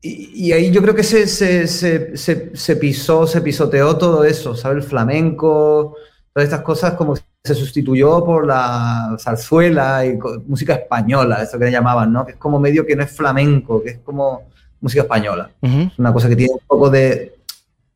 y, 0.00 0.46
y 0.48 0.52
ahí 0.52 0.70
yo 0.70 0.82
creo 0.82 0.94
que 0.94 1.02
se, 1.02 1.26
se, 1.26 1.66
se, 1.66 2.16
se, 2.16 2.50
se 2.54 2.76
pisó, 2.76 3.26
se 3.26 3.40
pisoteó 3.40 3.96
todo 3.96 4.24
eso, 4.24 4.54
¿sabes? 4.54 4.84
El 4.84 4.88
flamenco, 4.88 5.96
todas 6.32 6.48
estas 6.48 6.60
cosas 6.60 6.92
como 6.94 7.16
se 7.46 7.54
sustituyó 7.54 8.24
por 8.24 8.46
la 8.46 9.16
zarzuela 9.18 10.04
y 10.04 10.18
música 10.46 10.74
española, 10.74 11.42
eso 11.42 11.58
que 11.58 11.64
le 11.66 11.70
llamaban, 11.72 12.12
¿no? 12.12 12.26
Que 12.26 12.32
es 12.32 12.38
como 12.38 12.58
medio 12.60 12.84
que 12.84 12.94
no 12.96 13.02
es 13.02 13.10
flamenco, 13.10 13.82
que 13.82 13.90
es 13.90 13.98
como 14.00 14.42
música 14.80 15.02
española. 15.02 15.50
Una 15.96 16.12
cosa 16.12 16.28
que 16.28 16.36
tiene 16.36 16.52
un 16.54 16.60
poco 16.66 16.90
de, 16.90 17.34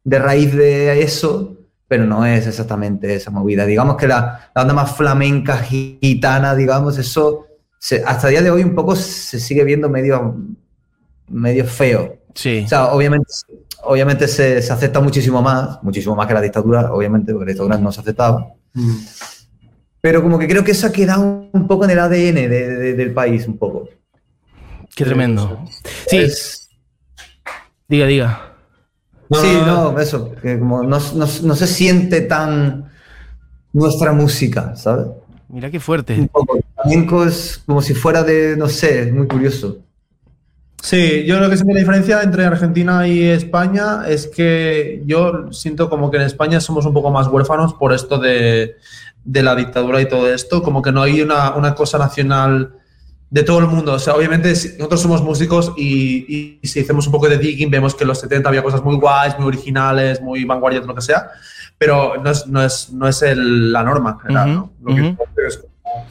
de 0.05 0.19
raíz 0.19 0.55
de 0.55 1.03
eso, 1.03 1.57
pero 1.87 2.07
no 2.07 2.25
es 2.25 2.47
exactamente 2.47 3.15
esa 3.15 3.31
movida. 3.31 3.67
Digamos 3.67 3.97
que 3.97 4.07
la, 4.09 4.51
la 4.55 4.63
onda 4.63 4.75
más 4.75 4.97
flamenca, 4.97 5.59
gitana, 5.59 6.55
digamos, 6.55 6.97
eso 6.99 7.47
se- 7.79 8.03
hasta 8.05 8.29
el 8.29 8.35
día 8.35 8.43
de 8.43 8.51
hoy 8.51 8.63
un 8.63 8.75
poco 8.75 8.95
se 8.97 9.41
sigue 9.41 9.65
viendo 9.65 9.89
medio, 9.89 10.37
medio 11.29 11.65
feo. 11.65 12.17
Sí. 12.35 12.63
O 12.65 12.69
sea, 12.69 12.87
obviamente, 12.93 13.27
obviamente 13.83 14.29
se, 14.29 14.63
se 14.63 14.73
acepta 14.73 15.01
muchísimo 15.01 15.43
más, 15.43 15.83
muchísimo 15.83 16.15
más 16.15 16.27
que 16.29 16.35
la 16.35 16.41
dictadura, 16.41 16.93
obviamente, 16.93 17.33
porque 17.33 17.47
la 17.47 17.53
dictadura 17.53 17.77
no 17.79 17.91
se 17.91 18.01
aceptaba. 18.01 18.47
Pero 20.01 20.23
como 20.23 20.39
que 20.39 20.49
creo 20.49 20.65
que 20.65 20.73
eso 20.73 20.87
ha 20.87 20.93
quedado 20.93 21.49
un 21.53 21.67
poco 21.67 21.85
en 21.85 21.91
el 21.91 21.99
ADN 21.99 22.49
de- 22.49 22.49
de- 22.49 22.95
del 22.95 23.13
país, 23.13 23.47
un 23.47 23.59
poco. 23.59 23.89
Qué 24.95 25.05
tremendo. 25.05 25.65
Sí, 26.09 26.17
Es- 26.19 26.69
diga, 27.89 28.07
diga. 28.07 28.47
Sí, 29.31 29.59
no, 29.65 29.99
eso, 30.01 30.33
que 30.43 30.59
como 30.59 30.83
no, 30.83 30.99
no- 30.99 31.27
no 31.43 31.55
se 31.55 31.67
siente 31.67 32.23
tan 32.23 32.91
nuestra 33.73 34.13
música, 34.13 34.75
¿sabes? 34.75 35.07
Mirá 35.49 35.71
qué 35.71 35.77
Un 35.77 35.83
fuerte. 35.83 36.29
poco. 36.33 36.57
El 36.57 36.65
flamenco 36.75 37.25
es 37.25 37.63
como 37.67 37.81
si 37.83 37.95
fuera 37.95 38.23
de, 38.25 38.57
no 38.57 38.69
sé, 38.69 39.03
es 39.03 39.13
muy 39.13 39.29
curioso. 39.29 39.79
Sí, 40.83 41.25
yo 41.27 41.37
creo 41.37 41.51
que 41.51 41.57
siempre 41.57 41.75
la 41.75 41.81
diferencia 41.81 42.23
entre 42.23 42.45
Argentina 42.47 43.07
y 43.07 43.23
España 43.25 44.03
es 44.09 44.27
que 44.27 45.03
yo 45.05 45.53
siento 45.53 45.91
como 45.91 46.11
que 46.11 46.17
en 46.17 46.23
España 46.25 46.61
somos 46.61 46.87
un 46.87 46.95
poco 46.95 47.11
más 47.11 47.27
huérfanos 47.29 47.75
por 47.75 47.93
esto 47.93 48.19
de, 48.19 48.77
de 49.25 49.43
la 49.43 49.55
dictadura 49.55 50.01
y 50.01 50.09
todo 50.09 50.33
esto, 50.33 50.63
como 50.63 50.81
que 50.81 50.91
no 50.91 51.03
hay 51.03 51.21
una, 51.21 51.55
una 51.55 51.75
cosa 51.75 51.99
nacional 51.99 52.73
de 53.29 53.43
todo 53.43 53.59
el 53.59 53.67
mundo. 53.67 53.93
O 53.93 53.99
sea, 53.99 54.15
obviamente 54.15 54.49
nosotros 54.79 55.03
somos 55.03 55.23
músicos 55.23 55.73
y, 55.77 56.59
y 56.63 56.67
si 56.67 56.81
hacemos 56.81 57.07
un 57.07 57.13
poco 57.13 57.29
de 57.29 57.37
digging 57.39 57.71
vemos 57.71 57.95
que 57.95 58.05
en 58.05 58.09
los 58.09 58.19
70 58.19 58.49
había 58.49 58.63
cosas 58.63 58.83
muy 58.83 58.97
guays, 58.97 59.39
muy 59.39 59.49
originales, 59.49 60.21
muy 60.23 60.45
vanguardias, 60.45 60.87
lo 60.87 60.95
que 60.95 61.03
sea, 61.03 61.29
pero 61.77 62.15
no 62.23 62.31
es, 62.31 62.47
no 62.47 62.63
es, 62.65 62.91
no 62.91 63.07
es 63.07 63.21
el- 63.23 63.71
la 63.73 63.83
norma. 63.85 64.19
Lo 64.83 64.95
que- 64.95 65.01
ujú. 65.03 65.17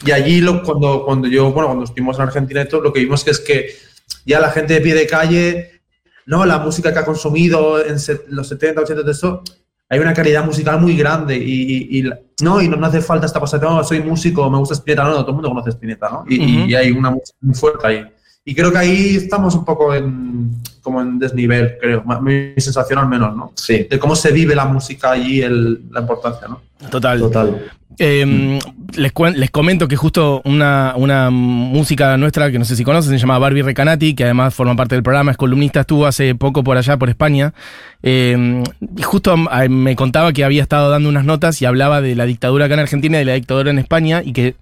y 0.05 0.11
allí 0.11 0.41
lo- 0.41 0.61
cuando, 0.63 1.03
cuando 1.05 1.27
yo, 1.27 1.51
bueno, 1.51 1.67
cuando 1.69 1.85
estuvimos 1.85 2.15
en 2.17 2.21
Argentina 2.23 2.61
y 2.61 2.67
todo, 2.67 2.81
lo 2.81 2.93
que 2.93 2.99
vimos 2.99 3.23
que 3.23 3.31
es 3.31 3.39
que 3.39 3.88
ya 4.25 4.39
la 4.39 4.51
gente 4.51 4.73
de 4.75 4.81
pie 4.81 4.93
de 4.95 5.07
calle, 5.07 5.81
no, 6.25 6.45
la 6.45 6.59
música 6.59 6.93
que 6.93 6.99
ha 6.99 7.05
consumido 7.05 7.83
en 7.83 7.95
los 8.29 8.47
70, 8.47 8.81
80, 8.81 9.03
de 9.03 9.11
eso, 9.11 9.41
hay 9.89 9.99
una 9.99 10.13
calidad 10.13 10.45
musical 10.45 10.79
muy 10.79 10.95
grande 10.95 11.35
y, 11.35 11.87
y- 11.97 11.99
y 11.99 12.09
no, 12.43 12.61
y 12.61 12.69
no, 12.69 12.77
no 12.77 12.85
hace 12.87 13.01
falta 13.01 13.25
esta 13.25 13.39
cosa 13.39 13.57
no, 13.57 13.83
soy 13.83 14.01
músico, 14.01 14.47
me 14.49 14.57
gusta 14.59 14.75
Spinetta, 14.75 15.03
no, 15.03 15.09
no, 15.09 15.15
todo 15.21 15.29
el 15.29 15.33
mundo 15.33 15.49
conoce 15.49 15.71
Spinetta, 15.71 16.09
¿no? 16.09 16.25
Y, 16.29 16.37
Ujú. 16.39 16.69
y 16.69 16.75
hay 16.75 16.91
una 16.91 17.09
música 17.09 17.37
muy 17.41 17.55
fuerte 17.55 17.87
ahí. 17.87 18.05
Y 18.49 18.55
creo 18.55 18.71
que 18.71 18.77
ahí 18.79 19.15
estamos 19.15 19.53
un 19.55 19.63
poco 19.63 19.93
en, 19.93 20.49
como 20.81 21.01
en 21.01 21.19
desnivel, 21.19 21.75
creo, 21.79 22.03
mi 22.21 22.53
sensación 22.57 22.97
al 22.99 23.07
menos, 23.07 23.35
¿no? 23.35 23.51
Sí, 23.55 23.85
De 23.89 23.99
cómo 23.99 24.15
se 24.15 24.31
vive 24.31 24.55
la 24.55 24.65
música 24.65 25.11
allí, 25.11 25.41
el- 25.41 25.81
la 25.91 26.01
importancia, 26.01 26.47
¿no? 26.47 26.61
Total. 26.89 27.19
total. 27.19 27.65
Eh, 28.01 28.57
les, 28.95 29.11
les 29.35 29.51
comento 29.51 29.87
que 29.87 29.97
justo 29.97 30.41
una, 30.45 30.93
una 30.95 31.29
música 31.29 32.15
nuestra 32.17 32.49
que 32.49 32.57
no 32.57 32.63
sé 32.65 32.75
si 32.75 32.83
conocen, 32.85 33.11
se 33.11 33.17
llama 33.19 33.37
Barbie 33.37 33.61
Recanati, 33.61 34.15
que 34.15 34.23
además 34.23 34.55
forma 34.55 34.75
parte 34.75 34.95
del 34.95 35.03
programa, 35.03 35.31
es 35.31 35.37
columnista, 35.37 35.81
estuvo 35.81 36.07
hace 36.07 36.33
poco 36.33 36.63
por 36.63 36.77
allá, 36.77 36.97
por 36.97 37.09
España. 37.09 37.53
Eh, 38.01 38.63
y 38.97 39.01
justo 39.03 39.35
me 39.69 39.95
contaba 39.95 40.31
que 40.33 40.43
había 40.43 40.61
estado 40.63 40.89
dando 40.89 41.09
unas 41.09 41.25
notas 41.25 41.61
y 41.61 41.65
hablaba 41.65 42.01
de 42.01 42.15
la 42.15 42.25
dictadura 42.25 42.65
acá 42.65 42.73
en 42.75 42.79
Argentina 42.79 43.17
y 43.17 43.19
de 43.19 43.25
la 43.25 43.33
dictadura 43.33 43.69
en 43.69 43.79
España 43.79 44.21
y 44.23 44.31
que 44.33 44.55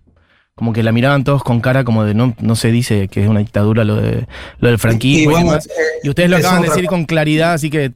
como 0.58 0.74
que 0.74 0.82
la 0.84 0.92
miraban 0.92 1.24
todos 1.24 1.44
con 1.44 1.62
cara 1.62 1.84
como 1.86 2.04
de 2.04 2.14
no, 2.16 2.34
no 2.42 2.56
se 2.56 2.72
dice 2.72 3.08
que 3.08 3.24
es 3.24 3.30
una 3.30 3.40
dictadura 3.42 3.84
lo, 3.86 3.96
de, 3.96 4.28
lo 4.60 4.68
del 4.70 4.80
franquismo. 4.80 5.38
Y 5.40 5.44
Y, 5.44 5.48
eh, 5.48 5.60
Y 6.04 6.10
ustedes 6.10 6.30
lo 6.30 6.38
acaban 6.38 6.64
de 6.64 6.70
decir 6.70 6.88
con 6.88 7.06
claridad, 7.06 7.54
así 7.54 7.70
que... 7.70 7.94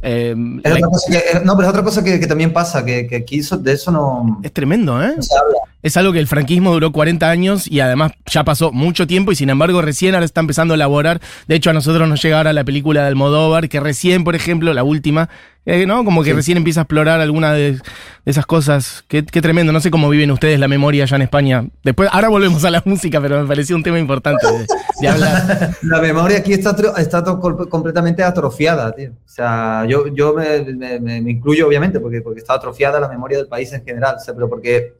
eh, 0.00 0.34
Es 0.62 0.70
la- 0.70 0.76
otra 0.78 0.88
cosa 0.88 1.10
que- 1.10 1.18
eh, 1.18 1.40
no, 1.44 1.56
pero 1.56 1.66
es 1.68 1.70
otra 1.70 1.82
cosa 1.82 2.04
que, 2.04 2.20
que 2.20 2.26
también 2.28 2.52
pasa, 2.52 2.84
que, 2.84 3.06
que 3.08 3.16
aquí 3.16 3.40
eso- 3.40 3.58
de 3.58 3.72
eso 3.72 3.90
no, 3.90 4.40
es 4.44 4.52
tremendo, 4.52 5.02
¿eh? 5.02 5.12
no 5.16 5.22
se 5.22 5.36
habla. 5.36 5.58
Es 5.84 5.96
algo 5.98 6.12
que 6.14 6.18
el 6.18 6.26
franquismo 6.26 6.72
duró 6.72 6.90
40 6.92 7.28
años 7.30 7.70
y 7.70 7.80
además 7.80 8.12
ya 8.26 8.42
pasó 8.42 8.72
mucho 8.72 9.06
tiempo 9.06 9.30
y 9.32 9.36
sin 9.36 9.50
embargo 9.50 9.82
recién 9.82 10.14
ahora 10.14 10.24
está 10.24 10.40
empezando 10.40 10.72
a 10.72 10.76
elaborar. 10.76 11.20
De 11.46 11.54
hecho, 11.54 11.68
a 11.70 11.72
nosotros 11.74 12.08
nos 12.08 12.22
llega 12.22 12.38
ahora 12.38 12.52
la 12.54 12.64
película 12.64 13.02
de 13.02 13.08
Almodóvar, 13.08 13.68
que 13.68 13.78
recién, 13.80 14.24
por 14.24 14.34
ejemplo, 14.34 14.72
la 14.72 14.82
última, 14.82 15.28
eh, 15.66 15.84
¿no? 15.86 16.02
Como 16.04 16.22
que 16.22 16.30
Sí. 16.30 16.36
recién 16.36 16.56
empieza 16.56 16.80
a 16.80 16.84
explorar 16.84 17.20
alguna 17.20 17.52
de, 17.52 17.78
esas 18.24 18.46
cosas. 18.46 19.04
Qué, 19.08 19.26
qué 19.26 19.42
tremendo. 19.42 19.72
No 19.74 19.80
sé 19.80 19.90
cómo 19.90 20.08
viven 20.08 20.30
ustedes 20.30 20.58
la 20.58 20.68
memoria 20.68 21.04
allá 21.04 21.16
en 21.16 21.22
España. 21.22 21.66
Después, 21.82 22.08
ahora 22.10 22.28
volvemos 22.30 22.64
a 22.64 22.70
la 22.70 22.80
música, 22.86 23.20
pero 23.20 23.42
me 23.42 23.46
pareció 23.46 23.76
un 23.76 23.82
tema 23.82 23.98
importante 23.98 24.46
de, 24.46 24.66
de 25.02 25.08
hablar. 25.08 25.70
La 25.82 26.00
memoria 26.00 26.38
aquí 26.38 26.54
está, 26.54 26.74
está 26.96 27.22
completamente 27.68 28.22
atrofiada, 28.22 28.90
tío. 28.92 29.10
O 29.10 29.28
sea, 29.28 29.84
yo, 29.86 30.06
yo 30.14 30.32
me, 30.32 30.60
me- 30.74 30.98
me- 31.00 31.20
me 31.20 31.30
incluyo, 31.30 31.66
obviamente, 31.68 32.00
porque, 32.00 32.22
porque 32.22 32.40
está 32.40 32.54
atrofiada 32.54 32.98
la 33.00 33.08
memoria 33.08 33.36
del 33.38 33.48
país 33.48 33.70
en 33.74 33.84
general, 33.84 34.16
o 34.16 34.20
sea, 34.20 34.32
pero 34.34 34.48
porque, 34.48 34.94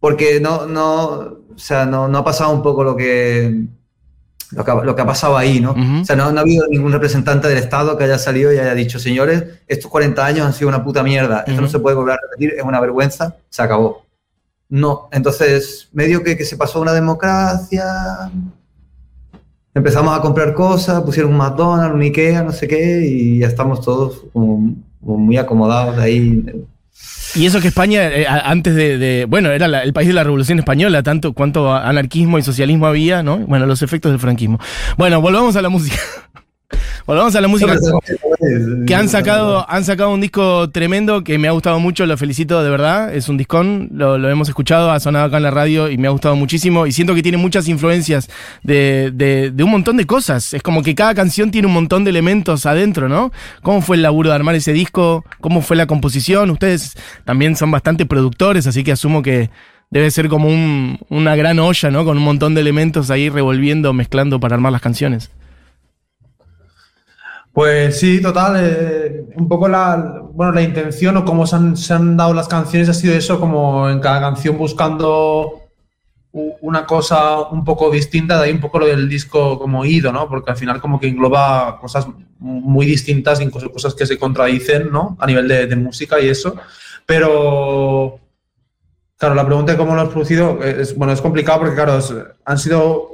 porque 0.00 0.40
no, 0.40 0.66
no, 0.66 1.06
o 1.54 1.58
sea, 1.58 1.86
no, 1.86 2.08
no 2.08 2.18
ha 2.18 2.24
pasado 2.24 2.52
un 2.52 2.62
poco 2.62 2.84
lo 2.84 2.96
que, 2.96 3.64
lo 4.52 4.64
que, 4.64 4.70
ha, 4.70 4.74
lo 4.74 4.94
que 4.94 5.02
ha 5.02 5.06
pasado 5.06 5.36
ahí, 5.36 5.60
¿no? 5.60 5.72
Ujú. 5.72 6.02
O 6.02 6.04
sea, 6.04 6.16
no, 6.16 6.30
no 6.30 6.38
ha 6.38 6.42
habido 6.42 6.66
ningún 6.68 6.92
representante 6.92 7.48
del 7.48 7.58
Estado 7.58 7.96
que 7.96 8.04
haya 8.04 8.18
salido 8.18 8.52
y 8.52 8.58
haya 8.58 8.74
dicho, 8.74 8.98
señores, 8.98 9.44
estos 9.66 9.90
40 9.90 10.24
años 10.24 10.46
han 10.46 10.52
sido 10.52 10.68
una 10.68 10.84
puta 10.84 11.02
mierda, 11.02 11.44
esto 11.46 11.60
no 11.60 11.68
se 11.68 11.78
puede 11.78 11.96
volver 11.96 12.14
a 12.14 12.18
repetir, 12.22 12.54
es 12.56 12.64
una 12.64 12.80
vergüenza, 12.80 13.36
se 13.48 13.62
acabó. 13.62 14.04
No, 14.68 15.08
entonces, 15.12 15.88
medio 15.92 16.22
que, 16.22 16.36
que 16.36 16.44
se 16.44 16.56
pasó 16.56 16.80
una 16.80 16.92
democracia, 16.92 17.84
empezamos 19.76 20.16
a 20.16 20.20
comprar 20.20 20.54
cosas, 20.54 21.02
pusieron 21.02 21.32
un 21.32 21.38
McDonald's, 21.38 21.94
un 21.94 22.00
Ikea, 22.00 22.42
no 22.42 22.52
sé 22.52 22.66
qué, 22.66 23.06
y 23.06 23.38
ya 23.40 23.46
estamos 23.46 23.80
todos 23.82 24.24
como, 24.32 24.74
como 25.00 25.18
muy 25.18 25.36
acomodados 25.36 25.98
ahí. 25.98 26.66
Y 27.34 27.44
eso 27.44 27.60
que 27.60 27.68
España, 27.68 28.08
eh, 28.08 28.26
antes 28.26 28.74
de, 28.74 29.26
Bueno, 29.28 29.50
era 29.50 29.66
el 29.82 29.92
país 29.92 30.08
de 30.08 30.14
la 30.14 30.24
Revolución 30.24 30.58
Española, 30.58 31.02
tanto 31.02 31.34
cuánto 31.34 31.74
anarquismo 31.74 32.38
y 32.38 32.42
socialismo 32.42 32.86
había, 32.86 33.22
¿no? 33.22 33.38
Bueno, 33.38 33.66
los 33.66 33.82
efectos 33.82 34.10
del 34.10 34.20
franquismo. 34.20 34.58
Bueno, 34.96 35.20
volvamos 35.20 35.54
a 35.56 35.62
la 35.62 35.68
música. 35.68 35.96
volvamos 37.06 37.34
a 37.36 37.40
la 37.40 37.48
música. 37.48 37.72
Que 38.86 38.94
han 38.94 39.08
sacado, 39.08 39.64
han 39.68 39.84
sacado 39.84 40.10
un 40.10 40.20
disco 40.20 40.68
tremendo 40.70 41.22
que 41.24 41.38
me 41.38 41.48
ha 41.48 41.52
gustado 41.52 41.80
mucho, 41.80 42.04
lo 42.06 42.16
felicito 42.16 42.62
de 42.62 42.70
verdad. 42.70 43.14
Es 43.14 43.28
un 43.28 43.36
discón, 43.36 43.88
lo, 43.92 44.18
lo 44.18 44.28
hemos 44.28 44.48
escuchado, 44.48 44.90
ha 44.90 45.00
sonado 45.00 45.26
acá 45.26 45.38
en 45.38 45.42
la 45.44 45.50
radio 45.50 45.90
y 45.90 45.98
me 45.98 46.08
ha 46.08 46.10
gustado 46.10 46.36
muchísimo. 46.36 46.86
Y 46.86 46.92
siento 46.92 47.14
que 47.14 47.22
tiene 47.22 47.38
muchas 47.38 47.68
influencias 47.68 48.28
de, 48.62 49.10
de- 49.14 49.50
de 49.50 49.64
un 49.64 49.70
montón 49.70 49.96
de 49.96 50.06
cosas. 50.06 50.52
Es 50.54 50.62
como 50.62 50.82
que 50.82 50.94
cada 50.94 51.14
canción 51.14 51.50
tiene 51.50 51.66
un 51.68 51.74
montón 51.74 52.04
de 52.04 52.10
elementos 52.10 52.66
adentro, 52.66 53.08
¿no? 53.08 53.32
¿Cómo 53.62 53.80
fue 53.80 53.96
el 53.96 54.02
laburo 54.02 54.30
de 54.30 54.36
armar 54.36 54.54
ese 54.54 54.72
disco? 54.72 55.24
¿Cómo 55.40 55.62
fue 55.62 55.76
la 55.76 55.86
composición? 55.86 56.50
Ustedes 56.50 56.94
también 57.24 57.56
son 57.56 57.70
bastante 57.70 58.06
productores, 58.06 58.66
así 58.66 58.84
que 58.84 58.92
asumo 58.92 59.22
que 59.22 59.50
debe 59.90 60.10
ser 60.10 60.28
como 60.28 60.48
un- 60.48 60.98
una 61.08 61.36
gran 61.36 61.58
olla, 61.58 61.90
¿no? 61.90 62.04
Con 62.04 62.16
un 62.18 62.24
montón 62.24 62.54
de 62.54 62.60
elementos 62.60 63.10
ahí 63.10 63.28
revolviendo, 63.28 63.92
mezclando 63.92 64.40
para 64.40 64.54
armar 64.56 64.72
las 64.72 64.80
canciones. 64.82 65.30
Pues 67.56 68.00
sí, 68.00 68.20
total. 68.20 68.56
eh, 68.58 69.24
un 69.34 69.48
poco 69.48 69.66
la, 69.66 70.20
bueno, 70.30 70.52
la 70.52 70.60
intención 70.60 71.16
o 71.16 71.24
cómo 71.24 71.46
se 71.46 71.56
han, 71.56 71.74
se 71.74 71.94
han 71.94 72.14
dado 72.14 72.34
las 72.34 72.48
canciones 72.48 72.90
ha 72.90 72.92
sido 72.92 73.14
eso, 73.14 73.40
como 73.40 73.88
en 73.88 73.98
cada 73.98 74.20
canción 74.20 74.58
buscando 74.58 75.62
una 76.32 76.84
cosa 76.84 77.48
un 77.48 77.64
poco 77.64 77.90
distinta, 77.90 78.36
de 78.36 78.44
ahí 78.44 78.52
un 78.52 78.60
poco 78.60 78.80
lo 78.80 78.84
del 78.84 79.08
disco 79.08 79.58
como 79.58 79.86
ido, 79.86 80.12
¿no? 80.12 80.28
Porque 80.28 80.50
al 80.50 80.58
final 80.58 80.82
como 80.82 81.00
que 81.00 81.08
engloba 81.08 81.78
cosas 81.80 82.06
muy 82.38 82.84
distintas, 82.84 83.40
incluso 83.40 83.72
cosas 83.72 83.94
que 83.94 84.04
se 84.04 84.18
contradicen, 84.18 84.92
¿no? 84.92 85.16
A 85.18 85.26
nivel 85.26 85.48
de, 85.48 85.76
música 85.76 86.20
y 86.20 86.28
eso. 86.28 86.56
Pero, 87.06 88.20
claro, 89.16 89.34
la 89.34 89.46
pregunta 89.46 89.72
de 89.72 89.78
cómo 89.78 89.94
lo 89.94 90.02
has 90.02 90.10
producido 90.10 90.62
es, 90.62 90.94
bueno, 90.94 91.14
es 91.14 91.22
complicado 91.22 91.60
porque, 91.60 91.74
claro, 91.74 91.98
han 92.44 92.58
sido 92.58 93.12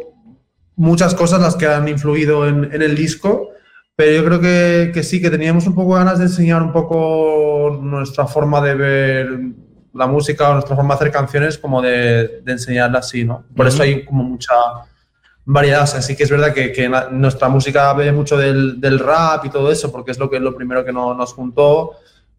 muchas 0.74 1.14
cosas 1.14 1.40
las 1.40 1.54
que 1.54 1.68
han 1.68 1.86
influido 1.86 2.48
en 2.48 2.82
el 2.82 2.96
disco. 2.96 3.51
Pero 3.96 4.12
yo 4.22 4.24
creo 4.24 4.40
que, 4.40 4.90
que 4.94 5.02
sí, 5.02 5.20
que 5.20 5.30
teníamos 5.30 5.66
un 5.66 5.74
poco 5.74 5.94
ganas 5.94 6.18
de 6.18 6.24
enseñar 6.24 6.62
un 6.62 6.72
poco 6.72 7.78
nuestra 7.82 8.26
forma 8.26 8.60
de 8.62 8.74
ver 8.74 9.38
la 9.94 10.06
música 10.06 10.48
o 10.48 10.54
nuestra 10.54 10.74
forma 10.74 10.94
de 10.94 10.96
hacer 10.96 11.10
canciones, 11.12 11.58
como 11.58 11.82
de, 11.82 12.40
de 12.42 12.52
enseñarla 12.52 13.00
así, 13.00 13.24
¿no? 13.24 13.44
Por 13.54 13.66
Ujú. 13.66 13.74
eso 13.74 13.82
hay 13.82 14.04
como 14.04 14.24
mucha 14.24 14.54
variedad. 15.44 15.82
O 15.82 15.86
sea, 15.86 16.00
sí 16.00 16.16
que 16.16 16.22
es 16.22 16.30
verdad 16.30 16.54
que, 16.54 16.72
que 16.72 16.90
nuestra 17.10 17.48
música 17.50 17.92
bebe 17.92 18.12
mucho 18.12 18.36
del, 18.38 18.80
del 18.80 18.98
rap 18.98 19.44
y 19.44 19.50
todo 19.50 19.70
eso, 19.70 19.92
porque 19.92 20.10
es 20.12 20.18
lo 20.18 20.30
que 20.30 20.36
es 20.36 20.42
lo 20.42 20.54
primero 20.56 20.84
que 20.84 20.92
no- 20.92 21.12
nos 21.14 21.34
juntó. 21.34 21.92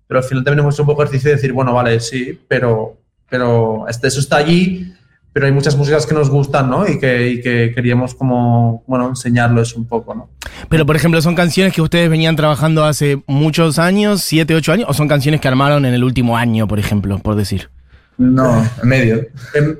Pero 0.08 0.20
al 0.20 0.24
final 0.26 0.44
también 0.44 0.60
hemos 0.62 0.74
hecho 0.74 0.84
un 0.84 0.88
poco 0.88 1.04
ejercicio 1.04 1.30
de 1.30 1.36
decir, 1.36 1.54
bueno, 1.54 1.74
vale, 1.74 2.00
sí, 2.00 2.40
pero, 2.48 2.98
pero 3.30 3.88
este, 3.88 4.08
eso 4.08 4.20
está 4.20 4.38
allí, 4.38 4.92
pero 5.32 5.46
hay 5.46 5.52
muchas 5.52 5.78
músicas 5.78 6.06
que 6.06 6.14
nos 6.16 6.30
gustan, 6.30 6.70
¿no? 6.70 6.88
Y 6.88 7.00
que, 7.00 7.28
y 7.30 7.42
que 7.42 7.72
queríamos 7.74 8.14
como, 8.16 8.84
bueno, 8.88 9.08
enseñarlos 9.08 9.76
un 9.76 9.88
poco, 9.88 10.14
¿no? 10.16 10.30
Pero, 10.70 10.86
por 10.86 10.96
ejemplo, 10.96 11.22
¿son 11.22 11.36
canciones 11.36 11.74
que 11.74 11.82
ustedes 11.82 12.10
venían 12.10 12.36
trabajando 12.36 12.84
hace 12.84 13.22
muchos 13.28 13.80
años, 13.80 14.22
siete, 14.22 14.56
ocho 14.56 14.72
años, 14.72 14.88
o 14.90 14.94
son 14.94 15.08
canciones 15.08 15.42
que 15.42 15.48
armaron 15.48 15.86
en 15.86 15.94
el 15.94 16.04
último 16.04 16.38
año, 16.38 16.68
por 16.68 16.80
ejemplo, 16.80 17.20
por 17.20 17.36
decir? 17.36 17.70
No, 18.18 18.64
en 18.82 18.88
medio. 18.88 19.28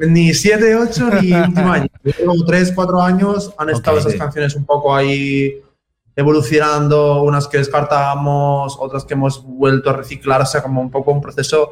Ni 0.08 0.34
7, 0.34 0.76
8 0.76 1.10
ni 1.22 1.34
último 1.34 1.72
año. 1.72 1.88
Llevo 2.04 2.46
3, 2.46 2.72
4 2.74 3.02
años 3.02 3.54
han 3.58 3.70
estado 3.70 4.00
esas 4.00 4.16
canciones 4.16 4.56
un 4.56 4.66
poco 4.66 4.96
ahí 4.96 5.62
evolucionando, 6.16 7.24
unas 7.24 7.48
que 7.48 7.58
descartábamos, 7.58 8.78
otras 8.80 9.06
que 9.06 9.14
hemos 9.14 9.44
vuelto 9.44 9.90
a 9.90 9.94
reciclar, 9.94 10.42
o 10.42 10.46
sea, 10.46 10.62
como 10.62 10.82
un 10.82 10.92
poco 10.92 11.12
un 11.12 11.22
proceso. 11.22 11.70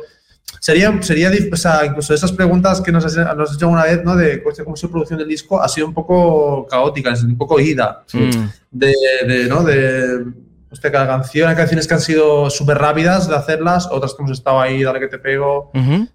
Sería, 0.59 1.01
sería 1.01 1.31
o 1.51 1.55
sea, 1.55 1.85
incluso 1.85 2.13
esas 2.13 2.31
preguntas 2.31 2.81
que 2.81 2.91
nos 2.91 3.03
has, 3.05 3.15
nos 3.35 3.49
has 3.49 3.55
hecho 3.55 3.67
una 3.69 3.83
vez, 3.85 4.03
¿no? 4.03 4.15
De 4.15 4.43
"Hostia, 4.45 4.63
cómo 4.63 4.75
la 4.81 4.89
producción 4.89 5.17
del 5.19 5.27
disco, 5.27 5.61
ha 5.61 5.67
sido 5.67 5.87
un 5.87 5.93
poco 5.93 6.67
caótica, 6.69 7.13
un 7.23 7.37
poco 7.37 7.59
ida. 7.59 8.03
Mm. 8.13 8.29
De, 8.69 8.93
de, 9.27 9.45
¿no? 9.47 9.63
De, 9.63 10.25
hostia, 10.69 10.91
cada 10.91 11.07
canción, 11.07 11.49
hay 11.49 11.55
canciones 11.55 11.87
que 11.87 11.93
han 11.95 11.99
sido 12.01 12.49
súper 12.49 12.77
rápidas 12.77 13.27
de 13.27 13.35
hacerlas, 13.35 13.87
otras 13.91 14.13
que 14.13 14.21
hemos 14.21 14.31
estado 14.37 14.59
ahí, 14.61 14.83
dale 14.83 14.99
que 14.99 15.07
te 15.07 15.17
pego, 15.19 15.71
Ujú. 15.73 16.07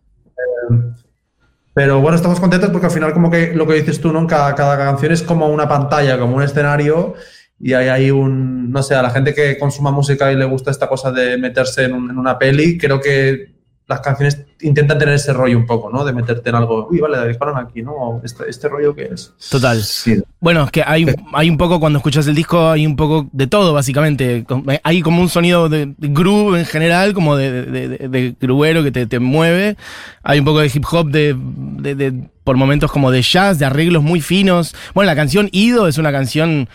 pero 1.75 2.00
bueno, 2.00 2.16
estamos 2.16 2.40
contentos 2.40 2.71
porque 2.71 2.87
al 2.87 2.92
final, 2.92 3.12
como 3.12 3.30
que 3.30 3.52
lo 3.54 3.66
que 3.66 3.75
dices 3.75 4.00
tú, 4.00 4.12
¿no? 4.12 4.26
Cada, 4.26 4.54
cada 4.54 4.76
canción 4.78 5.12
es 5.12 5.23
como 5.23 5.49
una 5.49 5.68
pantalla, 5.68 6.18
como 6.18 6.37
un 6.37 6.42
escenario, 6.42 7.14
y 7.61 7.73
hay 7.75 7.88
ahí 7.88 8.11
un, 8.11 8.71
no 8.71 8.83
sé, 8.83 8.95
a 8.95 9.02
la 9.02 9.11
gente 9.11 9.35
que 9.35 9.59
consuma 9.59 9.90
música 9.90 10.33
y 10.33 10.37
le 10.37 10.45
gusta 10.47 10.71
esta 10.71 10.88
cosa 10.88 11.11
de 11.12 11.37
meterse 11.37 11.85
en, 11.85 11.92
un- 11.95 12.11
en 12.11 12.18
una 12.18 12.38
peli, 12.38 12.78
creo 12.78 13.00
que 13.00 13.55
las 13.88 14.00
canciones 14.00 14.40
intentan 14.62 14.98
tener 14.98 15.14
ese 15.14 15.32
rollo 15.32 15.56
un 15.56 15.64
poco, 15.64 15.90
¿no? 15.90 16.04
De 16.04 16.12
meterte 16.12 16.48
en 16.50 16.56
algo, 16.56 16.88
uy, 16.90 16.98
vale, 16.98 17.28
disparan 17.28 17.56
aquí, 17.56 17.82
¿no? 17.82 17.92
O 17.92 18.20
Este, 18.24 18.42
este 18.48 18.68
rollo 18.68 18.94
que 18.96 19.04
es. 19.12 19.32
Total. 19.48 19.80
Sí. 19.80 20.20
Bueno, 20.40 20.64
es 20.64 20.72
que 20.72 20.82
hay, 20.84 21.06
hay 21.32 21.48
un 21.48 21.56
poco, 21.56 21.78
cuando 21.78 21.98
escuchas 21.98 22.26
el 22.26 22.34
disco, 22.34 22.68
hay 22.70 22.84
un 22.84 22.96
poco 22.96 23.28
de 23.30 23.46
todo, 23.46 23.72
básicamente. 23.72 24.44
Com- 24.44 24.64
Hay 24.82 25.02
como 25.02 25.22
un 25.22 25.28
sonido 25.28 25.68
de, 25.68 25.94
groove 25.98 26.58
en 26.58 26.66
general, 26.66 27.14
como 27.14 27.36
de, 27.36 27.62
de, 27.66 27.88
de- 27.88 28.08
de 28.08 28.34
gruero 28.40 28.82
que 28.82 28.90
te, 28.90 29.06
te 29.06 29.20
mueve. 29.20 29.76
Hay 30.24 30.40
un 30.40 30.44
poco 30.44 30.58
de 30.60 30.66
hip 30.74 30.84
hop, 30.90 31.08
de- 31.10 32.28
por 32.42 32.56
momentos 32.56 32.90
como 32.92 33.10
de 33.10 33.22
jazz, 33.22 33.58
de 33.58 33.66
arreglos 33.66 34.02
muy 34.02 34.20
finos. 34.20 34.74
Bueno, 34.94 35.06
la 35.10 35.16
canción 35.16 35.48
Ido 35.52 35.86
es 35.88 35.98
una 35.98 36.12
canción 36.12 36.68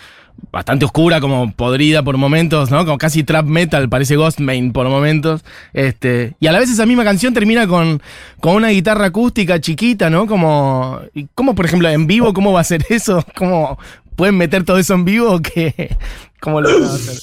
bastante 0.52 0.86
oscura, 0.86 1.22
como 1.22 1.52
podrida 1.54 2.04
por 2.04 2.18
momentos, 2.18 2.72
¿no? 2.72 2.86
Como 2.86 2.98
casi 2.98 3.24
trap 3.24 3.46
metal, 3.46 3.90
parece 3.90 4.16
Ghostmain 4.16 4.74
por 4.74 4.88
momentos. 4.90 5.44
Este, 5.74 6.36
y 6.40 6.48
a 6.48 6.52
la 6.52 6.60
vez 6.60 6.70
esa 6.70 6.86
misma 6.86 7.04
canción 7.04 7.34
termina 7.34 7.68
con, 7.68 8.02
con 8.40 8.56
una 8.56 8.70
guitarra 8.70 9.06
acústica 9.06 9.60
chiquita, 9.60 10.10
¿no? 10.10 10.28
Como, 10.28 11.00
¿cómo, 11.36 11.56
por 11.56 11.66
ejemplo, 11.66 11.90
en 11.90 12.08
vivo, 12.08 12.34
cómo 12.34 12.52
va 12.52 12.62
a 12.62 12.66
ser 12.66 12.86
eso? 12.90 13.26
¿Cómo 13.38 13.78
pueden 14.16 14.38
meter 14.38 14.64
todo 14.64 14.78
eso 14.78 14.94
en 14.94 15.06
vivo 15.06 15.32
o 15.32 15.42
qué? 15.42 15.96
¿Cómo 16.42 16.62
lo 16.62 16.74
van 16.74 16.84
a 16.84 16.94
hacer? 16.94 17.18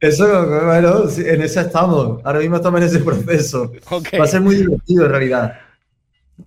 Eso, 0.00 0.46
bueno, 0.64 1.04
en 1.18 1.42
eso 1.42 1.60
estamos. 1.60 2.20
Ahora 2.24 2.40
mismo 2.40 2.56
estamos 2.56 2.80
en 2.80 2.86
ese 2.86 3.00
proceso. 3.00 3.70
Va 4.18 4.24
a 4.24 4.26
ser 4.26 4.40
muy 4.40 4.56
divertido 4.56 5.04
en 5.04 5.10
realidad. 5.10 5.52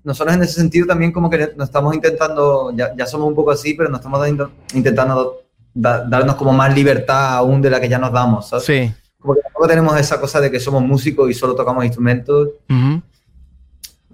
Nosotros 0.04 0.36
en 0.36 0.42
ese 0.42 0.54
sentido 0.54 0.88
también 0.88 1.12
como 1.12 1.30
que 1.30 1.52
nos 1.56 1.68
estamos 1.68 1.94
intentando, 1.94 2.74
ya, 2.76 2.96
ya 2.98 3.06
somos 3.06 3.28
un 3.28 3.36
poco 3.36 3.52
así, 3.52 3.76
pero 3.76 3.90
nos 3.90 4.00
estamos 4.00 4.28
intentando 4.74 5.43
da- 5.74 6.04
darnos 6.06 6.36
como 6.36 6.54
más 6.54 6.74
libertad 6.76 7.36
aún 7.36 7.62
de 7.62 7.70
la 7.70 7.80
que 7.82 7.90
ya 7.90 7.98
nos 7.98 8.12
damos, 8.12 8.50
¿sabes? 8.50 8.66
Sí. 8.66 8.94
Porque 9.20 9.42
tampoco 9.42 9.68
tenemos 9.68 9.98
esa 10.00 10.20
cosa 10.20 10.42
de 10.42 10.52
que 10.52 10.60
somos 10.60 10.84
músicos 10.84 11.30
y 11.30 11.34
solo 11.34 11.56
tocamos 11.56 11.84
instrumentos 11.86 12.50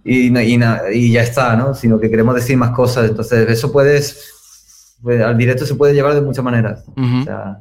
y, 0.03 0.29
no- 0.29 0.41
y, 0.41 0.57
na- 0.57 0.81
y 0.93 1.11
ya 1.11 1.21
está, 1.23 1.55
¿no? 1.55 1.73
Sino 1.73 1.99
que 1.99 2.09
queremos 2.09 2.35
decir 2.35 2.57
más 2.57 2.71
cosas. 2.71 3.09
Entonces 3.09 3.49
eso 3.49 3.71
puedes, 3.71 4.95
pues, 5.01 5.21
al 5.21 5.37
directo 5.37 5.65
se 5.65 5.75
puede 5.75 5.93
llevar 5.93 6.13
de 6.13 6.21
muchas 6.21 6.43
maneras. 6.43 6.83
Ujú. 6.95 7.21
O 7.21 7.23
sea, 7.23 7.59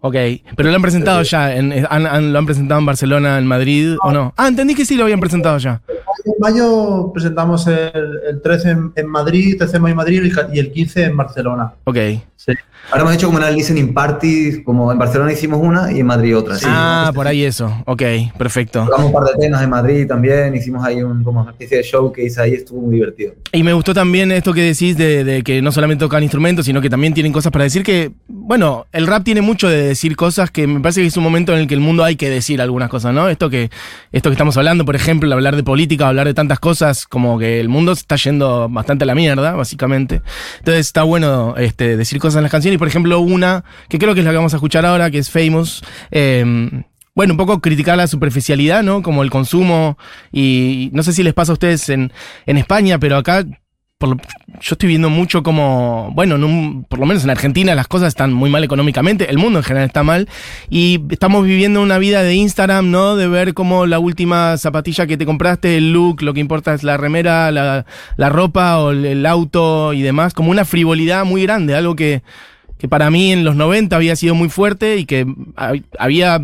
Ok, 0.00 0.14
pero 0.56 0.68
lo 0.70 0.76
han 0.76 0.82
presentado 0.82 1.22
ya, 1.22 1.54
en- 1.56 1.72
han- 1.90 2.06
han- 2.06 2.32
lo 2.32 2.38
han 2.38 2.46
presentado 2.46 2.78
en 2.80 2.86
Barcelona, 2.86 3.36
en 3.38 3.46
Madrid, 3.46 3.96
¿o 4.02 4.12
no? 4.12 4.32
Ah, 4.36 4.46
entendí 4.48 4.74
que 4.74 4.84
sí 4.84 4.96
lo 4.96 5.02
habían 5.04 5.18
presentado 5.20 5.58
ya. 5.58 5.80
en 6.24 6.34
mayo 6.40 7.10
presentamos 7.12 7.66
el, 7.66 8.20
el 8.28 8.42
13 8.42 8.70
en, 8.70 8.92
en 8.94 9.06
Madrid, 9.08 9.56
13 9.58 9.74
de 9.74 9.78
mayo 9.80 9.92
en 9.92 9.96
Madrid 9.96 10.32
y 10.52 10.58
el 10.58 10.70
15 10.72 11.04
en 11.04 11.16
Barcelona. 11.16 11.72
Ok. 11.84 11.96
Sí. 12.36 12.52
Ahora 12.90 13.02
hemos 13.02 13.14
hecho 13.14 13.26
como 13.26 13.38
una 13.38 13.50
listening 13.50 13.92
party, 13.92 14.62
como 14.62 14.90
en 14.92 14.98
Barcelona 14.98 15.32
hicimos 15.32 15.60
una 15.60 15.90
y 15.92 16.00
en 16.00 16.06
Madrid 16.06 16.36
otra. 16.36 16.54
sí. 16.56 16.64
ah, 16.68 17.10
por 17.14 17.26
ahí 17.26 17.44
eso. 17.44 17.82
Ok, 17.84 18.02
perfecto. 18.38 18.84
Tocamos 18.84 19.06
un 19.06 19.12
par 19.12 19.24
de 19.24 19.32
temas 19.38 19.62
en 19.62 19.68
Madrid 19.70 20.06
también, 20.06 20.54
hicimos 20.54 20.84
ahí 20.84 21.02
un, 21.02 21.22
como 21.24 21.42
una 21.42 21.50
especie 21.50 21.78
de 21.78 21.82
showcase 21.82 22.40
ahí, 22.40 22.54
estuvo 22.54 22.80
muy 22.80 22.94
divertido. 22.94 23.34
Y 23.52 23.62
me 23.62 23.72
gustó 23.72 23.92
también 23.92 24.30
esto 24.32 24.54
que 24.54 24.62
decís 24.62 24.96
de, 24.96 25.24
de 25.24 25.42
que 25.42 25.60
no 25.60 25.72
solamente 25.72 26.04
tocan 26.04 26.22
instrumentos, 26.22 26.64
sino 26.64 26.80
que 26.80 26.88
también 26.88 27.12
tienen 27.12 27.32
cosas 27.32 27.50
para 27.52 27.64
decir 27.64 27.82
que, 27.82 28.12
bueno, 28.28 28.86
el 28.92 29.06
rap 29.06 29.24
tiene 29.24 29.42
mucho 29.42 29.68
de 29.68 29.87
decir 29.88 30.16
cosas 30.16 30.50
que 30.50 30.66
me 30.66 30.80
parece 30.80 31.00
que 31.00 31.08
es 31.08 31.16
un 31.16 31.24
momento 31.24 31.52
en 31.52 31.60
el 31.60 31.66
que 31.66 31.74
el 31.74 31.80
mundo 31.80 32.04
hay 32.04 32.16
que 32.16 32.30
decir 32.30 32.60
algunas 32.60 32.88
cosas, 32.88 33.12
¿no? 33.14 33.28
Esto 33.28 33.50
que, 33.50 33.70
esto 34.12 34.30
que 34.30 34.34
estamos 34.34 34.56
hablando, 34.56 34.84
por 34.84 34.96
ejemplo, 34.96 35.32
hablar 35.32 35.56
de 35.56 35.62
política, 35.64 36.08
hablar 36.08 36.26
de 36.26 36.34
tantas 36.34 36.60
cosas, 36.60 37.06
como 37.06 37.38
que 37.38 37.60
el 37.60 37.68
mundo 37.68 37.92
está 37.92 38.16
yendo 38.16 38.68
bastante 38.68 39.04
a 39.04 39.06
la 39.06 39.14
mierda, 39.14 39.52
básicamente. 39.52 40.22
Entonces 40.58 40.86
está 40.86 41.02
bueno 41.02 41.54
este, 41.56 41.96
decir 41.96 42.18
cosas 42.18 42.38
en 42.38 42.42
las 42.44 42.52
canciones. 42.52 42.76
Y 42.76 42.78
por 42.78 42.88
ejemplo, 42.88 43.18
una 43.20 43.64
que 43.88 43.98
creo 43.98 44.14
que 44.14 44.20
es 44.20 44.26
la 44.26 44.32
que 44.32 44.36
vamos 44.36 44.54
a 44.54 44.56
escuchar 44.56 44.86
ahora, 44.86 45.10
que 45.10 45.18
es 45.18 45.30
Famous. 45.30 45.82
eh, 46.10 46.84
bueno, 47.18 47.32
un 47.32 47.36
poco 47.36 47.60
criticar 47.60 47.96
la 47.96 48.06
superficialidad, 48.06 48.84
¿no? 48.84 49.02
Como 49.02 49.24
el 49.24 49.30
consumo. 49.30 49.98
Y 50.30 50.88
no 50.92 51.02
sé 51.02 51.12
si 51.12 51.24
les 51.24 51.34
pasa 51.34 51.50
a 51.50 51.54
ustedes 51.54 51.88
en, 51.88 52.12
en 52.46 52.58
España, 52.58 53.00
pero 53.00 53.16
acá 53.16 53.44
por 53.98 54.10
lo- 54.10 54.16
yo 54.60 54.74
estoy 54.74 54.88
viendo 54.88 55.10
mucho 55.10 55.42
como, 55.42 56.10
bueno, 56.14 56.36
en 56.36 56.44
un- 56.44 56.84
por 56.84 57.00
lo 57.00 57.06
menos 57.06 57.24
en 57.24 57.30
Argentina 57.30 57.74
las 57.74 57.88
cosas 57.88 58.08
están 58.08 58.32
muy 58.32 58.48
mal 58.48 58.62
económicamente, 58.62 59.28
el 59.28 59.38
mundo 59.38 59.58
en 59.58 59.64
general 59.64 59.86
está 59.88 60.04
mal, 60.04 60.28
y 60.70 61.00
estamos 61.10 61.44
viviendo 61.44 61.82
una 61.82 61.98
vida 61.98 62.22
de 62.22 62.34
Instagram, 62.34 62.92
¿no? 62.92 63.16
De 63.16 63.26
ver 63.26 63.54
cómo 63.54 63.86
la 63.86 63.98
última 63.98 64.56
zapatilla 64.56 65.08
que 65.08 65.16
te 65.16 65.26
compraste, 65.26 65.76
el 65.76 65.92
look, 65.92 66.22
lo 66.22 66.32
que 66.32 66.38
importa 66.40 66.74
es 66.74 66.84
la 66.84 66.96
remera, 66.96 67.50
la, 67.50 67.86
la 68.16 68.28
ropa 68.28 68.78
o 68.78 68.92
el, 68.92 69.04
el 69.04 69.26
auto 69.26 69.92
y 69.92 70.02
demás, 70.02 70.32
como 70.32 70.52
una 70.52 70.64
frivolidad 70.64 71.24
muy 71.24 71.42
grande, 71.42 71.74
algo 71.74 71.96
que, 71.96 72.22
que 72.78 72.86
para 72.88 73.10
mí 73.10 73.32
en 73.32 73.42
los 73.44 73.56
90 73.56 73.96
había 73.96 74.14
sido 74.14 74.36
muy 74.36 74.48
fuerte 74.48 74.96
y 74.98 75.06
que 75.06 75.26
hab- 75.26 75.82
había 75.98 76.40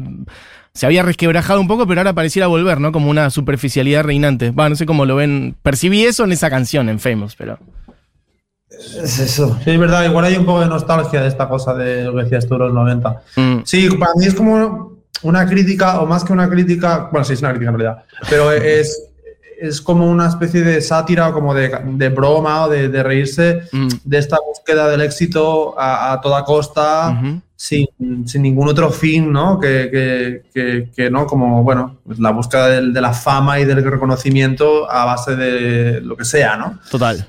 se 0.74 0.86
había 0.86 1.04
resquebrajado 1.04 1.60
un 1.60 1.68
poco, 1.68 1.86
pero 1.86 2.00
ahora 2.00 2.12
pareciera 2.14 2.48
volver, 2.48 2.80
¿no? 2.80 2.90
Como 2.90 3.08
una 3.08 3.30
superficialidad 3.30 4.02
reinante. 4.02 4.50
Va, 4.50 4.68
no 4.68 4.74
sé 4.74 4.86
cómo 4.86 5.06
lo 5.06 5.14
ven. 5.14 5.54
Percibí 5.62 6.04
eso 6.04 6.24
en 6.24 6.32
esa 6.32 6.50
canción, 6.50 6.88
en 6.88 6.98
Famous, 6.98 7.36
pero. 7.36 7.58
Es 8.68 9.20
eso. 9.20 9.56
Sí, 9.62 9.70
es 9.70 9.78
verdad, 9.78 10.04
igual 10.04 10.24
hay 10.24 10.36
un 10.36 10.44
poco 10.44 10.60
de 10.60 10.66
nostalgia 10.66 11.22
de 11.22 11.28
esta 11.28 11.48
cosa 11.48 11.74
de 11.74 12.04
lo 12.04 12.16
que 12.16 12.24
decías 12.24 12.48
tú, 12.48 12.58
los 12.58 12.72
90. 12.74 13.22
Mm, 13.36 13.58
Sí, 13.64 13.88
para 13.90 14.14
mí 14.16 14.26
es 14.26 14.34
como 14.34 14.94
una 15.22 15.46
crítica, 15.46 16.00
o 16.00 16.06
más 16.06 16.24
que 16.24 16.32
una 16.32 16.50
crítica, 16.50 17.08
bueno, 17.12 17.24
sí, 17.24 17.34
es 17.34 17.40
una 17.40 17.50
crítica 17.50 17.70
en 17.70 17.78
realidad, 17.78 18.04
pero 18.28 18.50
es, 18.50 19.03
es 19.60 19.80
como 19.80 20.08
una 20.10 20.28
especie 20.28 20.62
de 20.62 20.80
sátira 20.80 21.28
o 21.28 21.32
como 21.32 21.54
de, 21.54 21.70
de 21.84 22.08
broma 22.08 22.64
o 22.64 22.68
de, 22.68 22.88
de 22.88 23.02
reírse 23.02 23.62
mm, 23.72 23.88
de 24.04 24.18
esta 24.18 24.38
búsqueda 24.46 24.88
del 24.88 25.00
éxito 25.02 25.78
a, 25.78 26.12
a 26.12 26.20
toda 26.20 26.44
costa, 26.44 27.20
sin, 27.56 27.86
sin 28.26 28.42
ningún 28.42 28.68
otro 28.68 28.90
fin, 28.90 29.32
¿no? 29.32 29.58
Que, 29.58 29.88
que, 29.90 30.42
que, 30.52 30.90
que 30.94 31.10
no, 31.10 31.26
como, 31.26 31.62
bueno, 31.62 31.98
pues 32.04 32.18
la 32.18 32.30
búsqueda 32.30 32.68
del- 32.68 32.92
de 32.92 33.00
la 33.00 33.12
fama 33.12 33.58
y 33.60 33.64
del 33.64 33.82
reconocimiento 33.84 34.90
a 34.90 35.04
base 35.04 35.36
de 35.36 36.00
lo 36.00 36.16
que 36.16 36.24
sea, 36.24 36.56
¿no? 36.56 36.78
Total. 36.90 37.26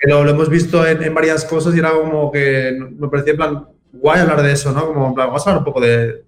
Pero 0.00 0.24
lo 0.24 0.30
hemos 0.30 0.48
visto 0.48 0.86
en, 0.86 1.02
en 1.02 1.14
varias 1.14 1.44
cosas 1.44 1.74
y 1.74 1.78
era 1.78 1.90
como 1.92 2.30
que 2.32 2.76
me 2.98 3.08
parecía 3.08 3.32
en 3.32 3.36
plan 3.36 3.64
guay 3.92 4.20
hablar 4.20 4.42
de 4.42 4.52
eso, 4.52 4.72
¿no? 4.72 4.86
Como 4.88 5.08
en 5.08 5.14
plan, 5.14 5.28
vamos 5.28 5.46
a 5.46 5.50
hablar 5.50 5.58
un 5.60 5.64
poco 5.64 5.80
de, 5.80 6.24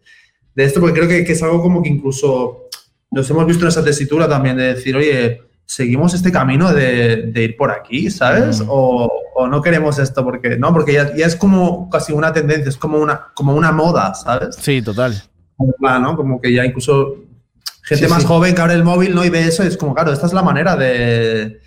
de 0.54 0.64
esto, 0.64 0.80
porque 0.80 0.94
creo 1.00 1.08
que, 1.08 1.24
que 1.24 1.32
es 1.32 1.42
algo 1.42 1.60
como 1.60 1.82
que 1.82 1.88
incluso 1.88 2.67
nos 3.10 3.28
hemos 3.30 3.46
visto 3.46 3.64
en 3.64 3.68
esa 3.68 3.84
tesitura 3.84 4.28
también 4.28 4.56
de 4.56 4.74
decir, 4.74 4.96
oye, 4.96 5.42
seguimos 5.64 6.14
este 6.14 6.32
camino 6.32 6.72
de, 6.72 7.30
de 7.32 7.42
ir 7.44 7.56
por 7.56 7.70
aquí, 7.70 8.10
¿sabes? 8.10 8.60
Mm. 8.60 8.66
O, 8.68 9.10
o 9.34 9.46
no 9.46 9.62
queremos 9.62 9.98
esto, 9.98 10.24
porque 10.24 10.56
no, 10.56 10.72
porque 10.72 10.94
ya, 10.94 11.14
ya 11.14 11.26
es 11.26 11.36
como 11.36 11.88
casi 11.90 12.12
una 12.12 12.32
tendencia, 12.32 12.68
es 12.68 12.76
como 12.76 12.98
una, 12.98 13.28
como 13.34 13.54
una 13.54 13.70
moda, 13.70 14.14
¿sabes? 14.14 14.56
Sí, 14.56 14.82
total. 14.82 15.22
Como, 15.56 16.16
como 16.16 16.40
que 16.40 16.52
ya 16.52 16.64
incluso 16.64 17.16
gente 17.82 18.06
Sí, 18.06 18.10
más 18.10 18.22
sí. 18.22 18.28
joven 18.28 18.54
que 18.54 18.60
abre 18.60 18.74
el 18.74 18.84
móvil 18.84 19.14
¿no? 19.14 19.24
y 19.24 19.30
ve 19.30 19.46
eso 19.46 19.64
y 19.64 19.66
es 19.66 19.76
como, 19.76 19.94
claro, 19.94 20.12
esta 20.12 20.26
es 20.26 20.32
la 20.32 20.42
manera 20.42 20.76
de, 20.76 21.60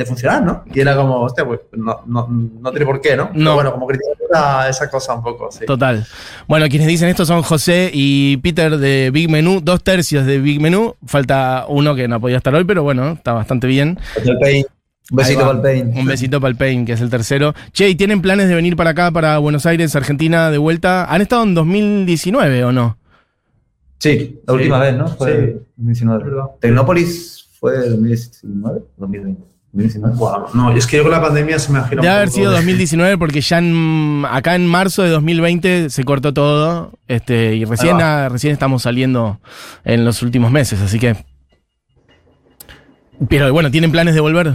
de 0.00 0.06
funcionar, 0.06 0.42
¿no? 0.42 0.64
Y 0.74 0.80
era 0.80 0.96
como, 0.96 1.20
hostia, 1.22 1.44
pues 1.46 1.60
no, 1.72 2.00
no, 2.06 2.26
no 2.28 2.70
tiene 2.70 2.86
por 2.86 3.00
qué, 3.00 3.16
¿no? 3.16 3.30
Pero 3.32 3.44
No. 3.44 3.54
bueno, 3.54 3.72
como 3.72 3.86
criticar 3.86 4.68
esa- 4.68 4.88
cosa 4.90 5.14
un 5.14 5.22
poco, 5.22 5.50
sí. 5.50 5.64
Total. 5.66 6.06
Bueno, 6.48 6.66
quienes 6.68 6.88
dicen 6.88 7.08
esto 7.08 7.24
son 7.24 7.42
José 7.42 7.90
y 7.92 8.36
Peter 8.38 8.76
de 8.78 9.10
Big 9.12 9.28
Menú, 9.30 9.60
dos 9.62 9.82
tercios 9.84 10.26
de 10.26 10.38
Big 10.38 10.60
Menú. 10.60 10.94
Falta 11.06 11.64
uno 11.68 11.94
que 11.94 12.08
no 12.08 12.20
podía 12.20 12.36
estar 12.38 12.54
hoy, 12.54 12.64
pero 12.64 12.82
bueno, 12.82 13.12
está 13.12 13.32
bastante 13.32 13.66
bien. 13.66 13.98
Un 15.12 15.16
besito 15.16 15.40
para 15.40 15.52
el 15.52 15.60
Pain. 15.60 15.92
Un 15.98 16.06
besito 16.06 16.40
para 16.40 16.50
el 16.50 16.56
Pain, 16.56 16.84
que 16.86 16.92
es 16.92 17.00
el 17.00 17.10
tercero. 17.10 17.52
Che, 17.72 17.88
¿y 17.88 17.94
tienen 17.96 18.22
planes 18.22 18.48
de 18.48 18.54
venir 18.54 18.76
para 18.76 18.90
acá, 18.90 19.10
para 19.10 19.38
Buenos 19.38 19.66
Aires, 19.66 19.96
Argentina, 19.96 20.50
de 20.50 20.58
vuelta? 20.58 21.04
¿Han 21.12 21.20
estado 21.20 21.42
en 21.42 21.54
2019 21.54 22.62
o 22.64 22.70
no? 22.72 22.96
Sí, 23.98 24.40
la 24.46 24.52
Sí. 24.54 24.58
última 24.58 24.78
vez, 24.78 24.96
¿no? 24.96 25.08
Fue 25.08 25.30
Sí. 25.34 25.52
2019. 25.76 26.22
Es 26.24 26.30
verdad. 26.30 26.44
Tecnópolis 26.60 27.48
fue 27.58 27.76
2019, 27.88 28.80
2020. 28.96 29.42
2019. 29.72 30.16
Guau, 30.16 30.46
no, 30.54 30.72
es 30.72 30.86
que 30.86 30.96
yo 30.96 31.02
con 31.04 31.12
la 31.12 31.20
pandemia 31.20 31.58
se 31.58 31.72
me 31.72 31.78
ha 31.78 31.84
girado 31.84 32.02
Debe 32.02 32.14
haber 32.14 32.30
sido 32.30 32.50
de- 32.50 32.56
2019 32.56 33.18
porque 33.18 33.40
ya 33.40 33.58
en- 33.58 34.24
acá 34.28 34.54
en 34.56 34.66
marzo 34.66 35.02
de 35.02 35.10
2020 35.10 35.90
se 35.90 36.04
cortó 36.04 36.32
todo 36.34 36.92
este, 37.06 37.54
y 37.54 37.64
recién, 37.64 38.00
ah, 38.00 38.28
recién 38.28 38.52
estamos 38.52 38.82
saliendo 38.82 39.40
en 39.84 40.04
los 40.04 40.22
últimos 40.22 40.50
meses, 40.50 40.80
así 40.80 40.98
que... 40.98 41.16
Pero 43.28 43.52
bueno, 43.52 43.70
¿tienen 43.70 43.92
planes 43.92 44.14
de 44.14 44.20
volver? 44.20 44.54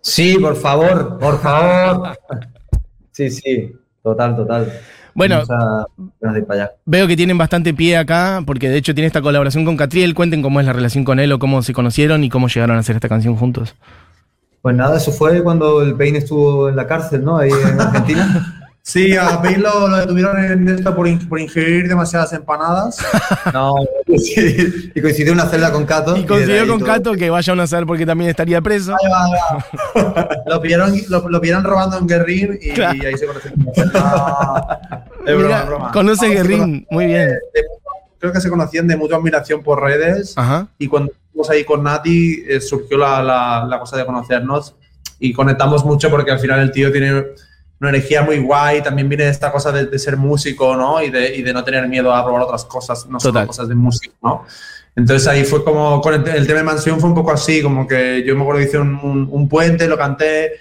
Sí, 0.00 0.36
por 0.40 0.56
favor, 0.56 1.18
por 1.18 1.40
favor. 1.42 2.16
Sí, 3.12 3.30
sí, 3.30 3.72
total, 4.02 4.34
total. 4.36 4.72
Bueno, 5.14 5.42
allá. 6.48 6.72
veo 6.84 7.06
que 7.06 7.16
tienen 7.16 7.38
bastante 7.38 7.72
pie 7.74 7.96
acá 7.96 8.42
porque 8.46 8.68
de 8.68 8.76
hecho 8.76 8.94
tiene 8.94 9.06
esta 9.06 9.22
colaboración 9.22 9.64
con 9.64 9.76
Catriel. 9.76 10.14
Cuenten 10.14 10.42
cómo 10.42 10.60
es 10.60 10.66
la 10.66 10.74
relación 10.74 11.04
con 11.04 11.18
él 11.20 11.32
o 11.32 11.38
cómo 11.38 11.62
se 11.62 11.72
conocieron 11.72 12.22
y 12.22 12.28
cómo 12.28 12.48
llegaron 12.48 12.76
a 12.76 12.80
hacer 12.80 12.96
esta 12.96 13.08
canción 13.08 13.34
juntos. 13.36 13.74
Pues 14.66 14.74
nada, 14.74 14.96
eso 14.96 15.12
fue 15.12 15.44
cuando 15.44 15.80
el 15.80 15.94
Pain 15.94 16.16
estuvo 16.16 16.68
en 16.68 16.74
la 16.74 16.88
cárcel, 16.88 17.22
¿no? 17.24 17.38
Ahí 17.38 17.50
en 17.52 17.80
Argentina. 17.80 18.52
Sí, 18.82 19.16
a 19.16 19.42
Payne 19.42 19.58
lo, 19.58 19.88
lo 19.88 19.96
detuvieron 19.96 20.38
en 20.44 20.68
esto 20.68 20.94
por, 20.94 21.08
in- 21.08 21.28
por 21.28 21.40
ingerir 21.40 21.88
demasiadas 21.88 22.32
empanadas. 22.32 22.98
No, 23.52 23.74
sí. 24.16 24.90
Y 24.94 25.00
coincidió 25.00 25.32
en 25.32 25.40
una 25.40 25.48
celda 25.48 25.72
con 25.72 25.84
Cato. 25.86 26.16
Y 26.16 26.20
ahí 26.20 26.66
con 26.68 26.78
todo. 26.78 26.86
Cato 26.86 27.12
que 27.14 27.28
vaya 27.30 27.52
uno 27.52 27.62
a 27.62 27.66
saber 27.66 27.84
porque 27.86 28.06
también 28.06 28.30
estaría 28.30 28.60
preso. 28.60 28.92
Ahí 28.92 29.10
va, 29.10 29.24
ahí 29.24 29.32
va. 30.14 30.28
lo, 30.46 30.60
pillaron, 30.60 30.92
lo, 31.08 31.28
lo 31.28 31.40
pillaron 31.40 31.64
robando 31.64 31.98
en 31.98 32.06
Guerrín 32.06 32.58
y, 32.62 32.70
Claro. 32.74 32.96
y 33.02 33.06
ahí 33.06 33.16
se 33.18 33.26
conocieron. 33.26 33.66
Ah, 33.94 34.78
es 35.26 35.34
broma, 35.36 35.42
Mira, 35.46 35.60
es 35.62 35.66
broma. 35.66 35.90
conoce 35.92 36.26
No, 36.26 36.32
se 36.32 36.38
Guerrín, 36.38 36.86
muy 36.90 37.06
bien. 37.06 37.28
de- 37.28 37.38
creo 38.18 38.32
que 38.32 38.40
se 38.40 38.48
conocían 38.50 38.86
de 38.86 38.96
mutua 38.96 39.18
admiración 39.18 39.62
por 39.62 39.82
redes. 39.82 40.36
Ajá. 40.36 40.68
Y 40.78 40.86
cuando 40.88 41.12
estuvimos 41.12 41.50
ahí 41.50 41.64
con 41.64 41.82
Nati, 41.82 42.44
eh, 42.48 42.60
surgió 42.60 42.96
la, 42.98 43.22
la- 43.22 43.66
la 43.68 43.78
cosa 43.78 43.96
de 43.96 44.06
conocernos 44.06 44.74
y 45.18 45.32
conectamos 45.32 45.84
mucho 45.84 46.10
porque 46.10 46.30
al 46.30 46.38
final 46.38 46.60
el 46.60 46.72
tío 46.72 46.90
tiene 46.92 47.24
una 47.78 47.90
energía 47.90 48.22
muy 48.22 48.38
guay, 48.38 48.82
también 48.82 49.08
viene 49.08 49.28
esta 49.28 49.52
cosa 49.52 49.70
de, 49.70 49.86
de 49.86 49.98
ser 49.98 50.16
músico, 50.16 50.76
¿no? 50.76 51.02
Y 51.02 51.10
de, 51.10 51.36
y 51.36 51.42
de 51.42 51.52
no 51.52 51.62
tener 51.62 51.86
miedo 51.88 52.14
a 52.14 52.24
probar 52.24 52.42
otras 52.42 52.64
cosas, 52.64 53.06
no 53.06 53.20
solo 53.20 53.34
cosas 53.46 53.68
de 53.68 53.74
música, 53.74 54.14
¿no? 54.22 54.44
Entonces 54.94 55.28
ahí 55.28 55.44
fue 55.44 55.62
como, 55.62 56.00
con 56.00 56.14
el, 56.14 56.26
el 56.26 56.46
tema 56.46 56.60
de 56.60 56.64
Mansión 56.64 56.98
fue 57.00 57.10
un 57.10 57.14
poco 57.14 57.30
así, 57.32 57.62
como 57.62 57.86
que 57.86 58.24
yo 58.26 58.34
me 58.34 58.40
acuerdo 58.40 58.60
que 58.60 58.66
hice 58.68 58.78
un, 58.78 58.94
un- 59.02 59.28
un 59.30 59.46
puente, 59.48 59.86
lo 59.88 59.98
canté 59.98 60.52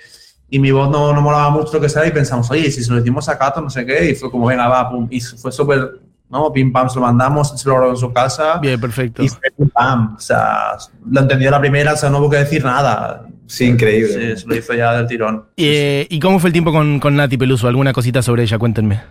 y 0.49 0.59
mi 0.59 0.71
voz 0.71 0.89
no, 0.89 1.13
no 1.13 1.21
molaba 1.21 1.49
mucho 1.51 1.71
lo 1.73 1.79
que 1.81 1.87
sea 1.89 2.05
y 2.05 2.11
pensamos, 2.11 2.51
oye, 2.51 2.69
si 2.69 2.83
se 2.83 2.89
lo 2.91 2.97
decimos 2.97 3.29
a 3.29 3.37
Cato, 3.37 3.61
no 3.61 3.69
sé 3.69 3.85
qué, 3.85 4.09
y 4.11 4.15
fue 4.15 4.29
como, 4.29 4.45
venga, 4.47 4.67
va, 4.67 4.89
pum, 4.89 5.07
y 5.09 5.21
fue 5.21 5.53
súper, 5.53 5.99
¿no? 6.29 6.51
Pim, 6.51 6.71
pam, 6.71 6.89
se 6.89 6.95
lo 6.95 7.01
mandamos, 7.01 7.59
se 7.59 7.67
lo 7.69 7.75
grabó 7.75 7.91
en 7.91 7.97
su 7.97 8.11
casa. 8.11 8.57
Bien, 8.59 8.79
perfecto. 8.79 9.23
Y 9.23 9.29
fue 9.29 9.39
pim, 9.57 9.69
pam. 9.69 10.15
O 10.15 10.19
sea, 10.19 10.77
lo 11.09 11.21
entendió 11.21 11.51
la 11.51 11.59
primera, 11.59 11.93
o 11.93 11.97
sea, 11.97 12.09
no 12.09 12.19
hubo 12.19 12.29
que 12.29 12.37
decir 12.37 12.63
nada. 12.63 13.25
Sí, 13.47 13.65
increíble. 13.65 14.35
Sí, 14.35 14.41
se 14.41 14.47
lo 14.47 14.55
hizo 14.55 14.73
ya 14.73 14.93
del 14.97 15.07
tirón. 15.07 15.45
Eh, 15.57 16.07
¿Y 16.09 16.19
cómo 16.19 16.39
fue 16.39 16.49
el 16.49 16.53
tiempo 16.53 16.71
con, 16.71 16.99
con 16.99 17.15
Nati 17.15 17.37
Peluso? 17.37 17.67
¿Alguna 17.67 17.93
cosita 17.93 18.21
sobre 18.21 18.43
ella? 18.43 18.57
Cuéntenme. 18.57 19.01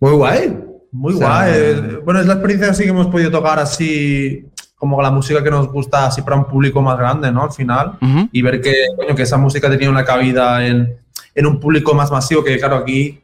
Muy 0.00 0.12
guay. 0.12 0.58
Muy 0.92 1.14
O 1.14 1.18
sea, 1.18 1.28
guay. 1.28 1.52
Eh, 1.54 2.00
Bueno, 2.04 2.20
es 2.20 2.26
la 2.26 2.34
experiencia 2.34 2.70
así 2.70 2.84
que 2.84 2.90
hemos 2.90 3.08
podido 3.08 3.30
tocar 3.30 3.58
así, 3.58 4.46
como 4.76 5.00
la 5.02 5.10
música 5.10 5.42
que 5.42 5.50
nos 5.50 5.68
gusta, 5.70 6.06
así 6.06 6.22
para 6.22 6.36
un 6.36 6.46
público 6.46 6.80
más 6.82 6.98
grande, 6.98 7.30
¿no? 7.30 7.44
Al 7.44 7.52
final. 7.52 7.98
Y 8.32 8.42
ver 8.42 8.60
que, 8.60 8.74
coño, 8.96 9.14
que 9.14 9.22
esa 9.22 9.36
música 9.36 9.68
tenía 9.70 9.90
una 9.90 10.04
cabida 10.04 10.66
en, 10.66 10.96
en 11.34 11.46
un 11.46 11.60
público 11.60 11.94
más 11.94 12.10
masivo, 12.10 12.42
que 12.44 12.58
claro, 12.58 12.76
aquí 12.76 13.20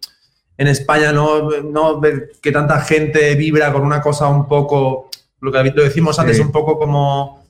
en 0.63 0.69
España 0.69 1.13
no, 1.13 1.51
no 1.63 2.01
ver 2.01 2.33
que 2.41 2.51
tanta 2.53 2.81
gente 2.81 3.35
vibra 3.35 3.73
con 3.73 3.83
una 3.83 4.01
cosa 4.01 4.29
un 4.29 4.49
poco, 4.49 5.11
lo 5.41 5.53
que 5.53 5.63
lo 5.75 5.83
decimos 5.83 6.19
antes, 6.19 6.37
Sí. 6.37 6.43
un 6.43 6.53
poco 6.53 6.79
como 6.79 7.43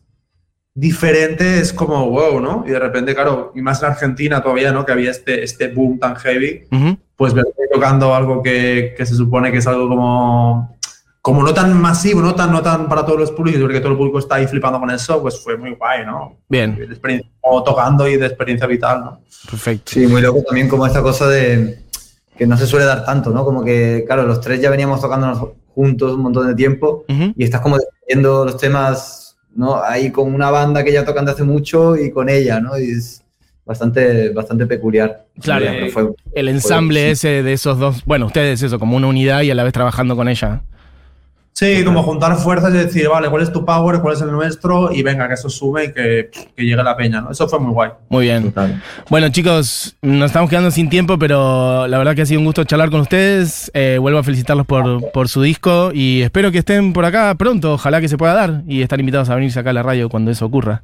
diferente, 0.74 1.60
es 1.60 1.72
como 1.72 2.08
wow, 2.10 2.40
¿no? 2.40 2.64
Y 2.66 2.70
de 2.70 2.78
repente, 2.78 3.14
claro, 3.14 3.52
y 3.54 3.60
más 3.60 3.82
en 3.82 3.90
Argentina 3.90 4.42
todavía, 4.42 4.72
¿no? 4.72 4.86
Que 4.86 4.92
había 4.92 5.10
este, 5.10 5.42
este 5.44 5.68
boom 5.68 5.98
tan 5.98 6.16
heavy, 6.16 6.64
Ujú. 6.72 6.96
pues 7.14 7.34
verte 7.34 7.52
tocando 7.72 8.14
algo 8.14 8.42
que, 8.42 8.94
que 8.96 9.04
se 9.04 9.14
supone 9.14 9.52
que 9.52 9.58
es 9.58 9.66
algo 9.66 9.88
como 9.88 10.76
como 11.20 11.44
no 11.44 11.54
tan 11.54 11.80
masivo, 11.80 12.20
no 12.20 12.34
tan, 12.34 12.50
no 12.50 12.62
tan 12.62 12.88
para 12.88 13.06
todos 13.06 13.16
los 13.20 13.30
públicos, 13.30 13.60
porque 13.62 13.78
todo 13.78 13.92
el 13.92 13.96
público 13.96 14.18
está 14.18 14.34
ahí 14.36 14.48
flipando 14.48 14.80
con 14.80 14.90
eso, 14.90 15.22
pues 15.22 15.38
fue 15.40 15.56
muy 15.56 15.70
guay, 15.76 16.04
¿no? 16.04 16.38
Bien. 16.48 16.74
De 16.76 16.84
experiencia- 16.86 17.30
o 17.42 17.62
tocando 17.62 18.08
y 18.08 18.16
de 18.16 18.26
experiencia 18.26 18.66
vital, 18.66 19.04
¿no? 19.04 19.20
Perfecto. 19.48 19.92
Sí, 19.92 20.04
muy 20.08 20.20
loco 20.20 20.42
también 20.42 20.68
como 20.68 20.84
esta 20.84 21.00
cosa 21.00 21.28
de 21.28 21.78
que 22.36 22.46
no 22.46 22.56
se 22.56 22.66
suele 22.66 22.86
dar 22.86 23.04
tanto, 23.04 23.30
¿no? 23.30 23.44
Como 23.44 23.64
que, 23.64 24.04
claro, 24.06 24.22
los 24.24 24.40
tres 24.40 24.60
ya 24.60 24.70
veníamos 24.70 25.00
tocándonos 25.00 25.38
juntos 25.74 26.12
un 26.14 26.22
montón 26.22 26.46
de 26.46 26.54
tiempo 26.54 27.04
Ujú. 27.08 27.32
y 27.36 27.44
estás 27.44 27.60
como 27.60 27.76
defendiendo 27.78 28.44
los 28.44 28.56
temas, 28.56 29.36
¿no? 29.54 29.82
Ahí 29.82 30.10
con 30.10 30.34
una 30.34 30.50
banda 30.50 30.82
que 30.84 30.92
ya 30.92 31.04
tocan 31.04 31.24
de 31.24 31.32
hace 31.32 31.44
mucho 31.44 31.96
y 31.96 32.10
con 32.10 32.28
ella, 32.28 32.60
¿no? 32.60 32.78
Y 32.78 32.90
es 32.90 33.22
bastante, 33.64 34.30
bastante 34.30 34.66
peculiar. 34.66 35.24
Claro. 35.40 35.66
Fue- 35.90 36.10
El 36.34 36.48
ensamble 36.48 37.00
sí. 37.04 37.10
ese 37.12 37.42
de 37.42 37.52
esos 37.52 37.78
dos, 37.78 38.04
bueno, 38.04 38.26
ustedes 38.26 38.62
eso, 38.62 38.78
como 38.78 38.96
una 38.96 39.06
unidad 39.06 39.42
y 39.42 39.50
a 39.50 39.54
la 39.54 39.62
vez 39.64 39.72
trabajando 39.72 40.16
con 40.16 40.28
ella. 40.28 40.62
Sí, 41.54 41.84
como 41.84 42.02
juntar 42.02 42.34
fuerzas 42.36 42.72
y 42.74 42.78
decir, 42.78 43.08
vale, 43.08 43.28
¿cuál 43.28 43.42
es 43.42 43.52
tu 43.52 43.64
power? 43.64 44.00
¿Cuál 44.00 44.14
es 44.14 44.22
el 44.22 44.32
nuestro? 44.32 44.90
Y 44.92 45.02
venga, 45.02 45.28
que 45.28 45.34
eso 45.34 45.50
sube 45.50 45.84
y 45.84 45.92
que, 45.92 46.30
que 46.56 46.62
llegue 46.64 46.82
la 46.82 46.96
peña, 46.96 47.20
¿no? 47.20 47.30
Eso 47.30 47.46
fue 47.46 47.58
muy 47.58 47.72
guay. 47.72 47.90
Muy 48.08 48.24
bien. 48.24 48.44
Total. 48.44 48.82
Bueno, 49.10 49.28
chicos, 49.28 49.96
nos 50.00 50.26
estamos 50.26 50.48
quedando 50.48 50.70
sin 50.70 50.88
tiempo, 50.88 51.18
pero 51.18 51.86
la 51.86 51.98
verdad 51.98 52.14
que 52.14 52.22
ha 52.22 52.26
sido 52.26 52.40
un 52.40 52.46
gusto 52.46 52.64
charlar 52.64 52.90
con 52.90 53.00
ustedes. 53.00 53.70
Eh, 53.74 53.98
vuelvo 54.00 54.18
a 54.18 54.22
felicitarlos 54.22 54.66
por, 54.66 55.10
por 55.12 55.28
su 55.28 55.42
disco 55.42 55.90
y 55.92 56.22
espero 56.22 56.50
que 56.50 56.58
estén 56.58 56.94
por 56.94 57.04
acá 57.04 57.34
pronto. 57.34 57.74
Ojalá 57.74 58.00
que 58.00 58.08
se 58.08 58.16
pueda 58.16 58.32
dar 58.32 58.62
y 58.66 58.80
estar 58.80 58.98
invitados 58.98 59.28
a 59.28 59.34
venirse 59.34 59.60
acá 59.60 59.70
a 59.70 59.74
la 59.74 59.82
radio 59.82 60.08
cuando 60.08 60.30
eso 60.30 60.46
ocurra. 60.46 60.82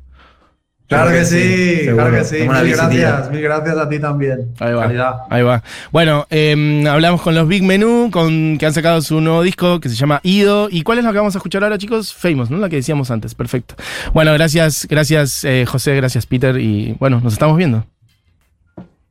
Claro 0.88 1.10
que 1.10 1.24
sí, 1.26 1.76
seguro. 1.84 1.96
claro 1.96 2.16
que 2.16 2.24
sí. 2.24 2.36
Mil 2.48 2.62
visitilla. 2.64 3.10
gracias, 3.10 3.30
mil 3.30 3.42
gracias 3.42 3.76
a 3.76 3.88
ti 3.90 3.98
también. 3.98 4.48
Ahí 4.58 4.72
va. 4.72 4.82
Calidad. 4.84 5.14
Ahí 5.28 5.42
va. 5.42 5.62
Bueno, 5.92 6.26
eh, 6.30 6.84
hablamos 6.88 7.20
con 7.20 7.34
los 7.34 7.46
Big 7.46 7.62
Menú, 7.62 8.08
con, 8.10 8.56
que 8.56 8.64
han 8.64 8.72
sacado 8.72 9.02
su 9.02 9.20
nuevo 9.20 9.42
disco 9.42 9.80
que 9.80 9.90
se 9.90 9.96
llama 9.96 10.20
Ido. 10.22 10.68
¿Y 10.70 10.82
cuál 10.82 10.98
es 10.98 11.04
la 11.04 11.12
que 11.12 11.18
vamos 11.18 11.34
a 11.34 11.38
escuchar 11.38 11.62
ahora, 11.62 11.76
chicos? 11.76 12.14
Famous, 12.14 12.50
¿no? 12.50 12.56
La 12.56 12.70
que 12.70 12.76
decíamos 12.76 13.10
antes. 13.10 13.34
Perfecto. 13.34 13.74
Bueno, 14.14 14.32
gracias, 14.32 14.86
gracias 14.88 15.44
eh, 15.44 15.66
José, 15.68 15.94
gracias 15.94 16.24
Peter 16.24 16.58
y 16.58 16.96
bueno, 16.98 17.20
nos 17.22 17.34
estamos 17.34 17.56
viendo. 17.58 17.84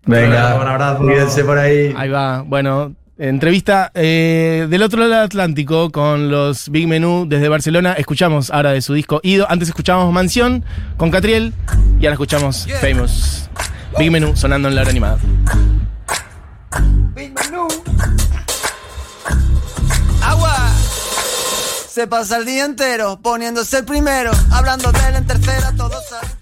Venga, 0.06 0.56
Un 0.56 0.68
abrazo. 0.68 1.04
cuídense 1.04 1.44
por 1.44 1.58
ahí. 1.60 1.94
Ahí 1.96 2.10
va. 2.10 2.42
Bueno, 2.42 2.96
entrevista 3.18 3.92
eh, 3.96 4.68
del 4.70 4.84
otro 4.84 5.00
lado 5.00 5.14
del 5.14 5.22
Atlántico 5.22 5.92
con 5.92 6.30
los 6.30 6.70
Big 6.70 6.88
Menú 6.88 7.26
desde 7.28 7.50
Barcelona. 7.50 7.94
Escuchamos 7.94 8.52
ahora 8.52 8.72
de 8.72 8.82
su 8.82 8.94
disco 8.94 9.20
Ido. 9.24 9.50
Antes 9.50 9.70
escuchamos 9.70 10.12
Mansión 10.14 10.64
con 10.98 11.12
Catriel 11.12 11.54
y 12.00 12.06
ahora 12.06 12.14
escuchamos 12.14 12.68
Famous. 12.80 13.50
Big 13.98 14.12
Menú 14.12 14.36
sonando 14.36 14.70
en 14.70 14.76
la 14.76 14.82
hora 14.82 14.92
animada. 14.92 15.18
Agua. 20.22 20.56
Se 21.90 22.06
pasa 22.06 22.38
el 22.38 22.46
día 22.46 22.66
entero 22.66 23.20
poniéndose 23.22 23.80
el 23.80 23.86
primero, 23.86 24.32
hablando 24.52 24.92
de 24.92 25.00
él 25.10 25.16
en 25.16 25.26
tercera, 25.26 25.74
todos 25.76 26.08
saben. 26.08 26.37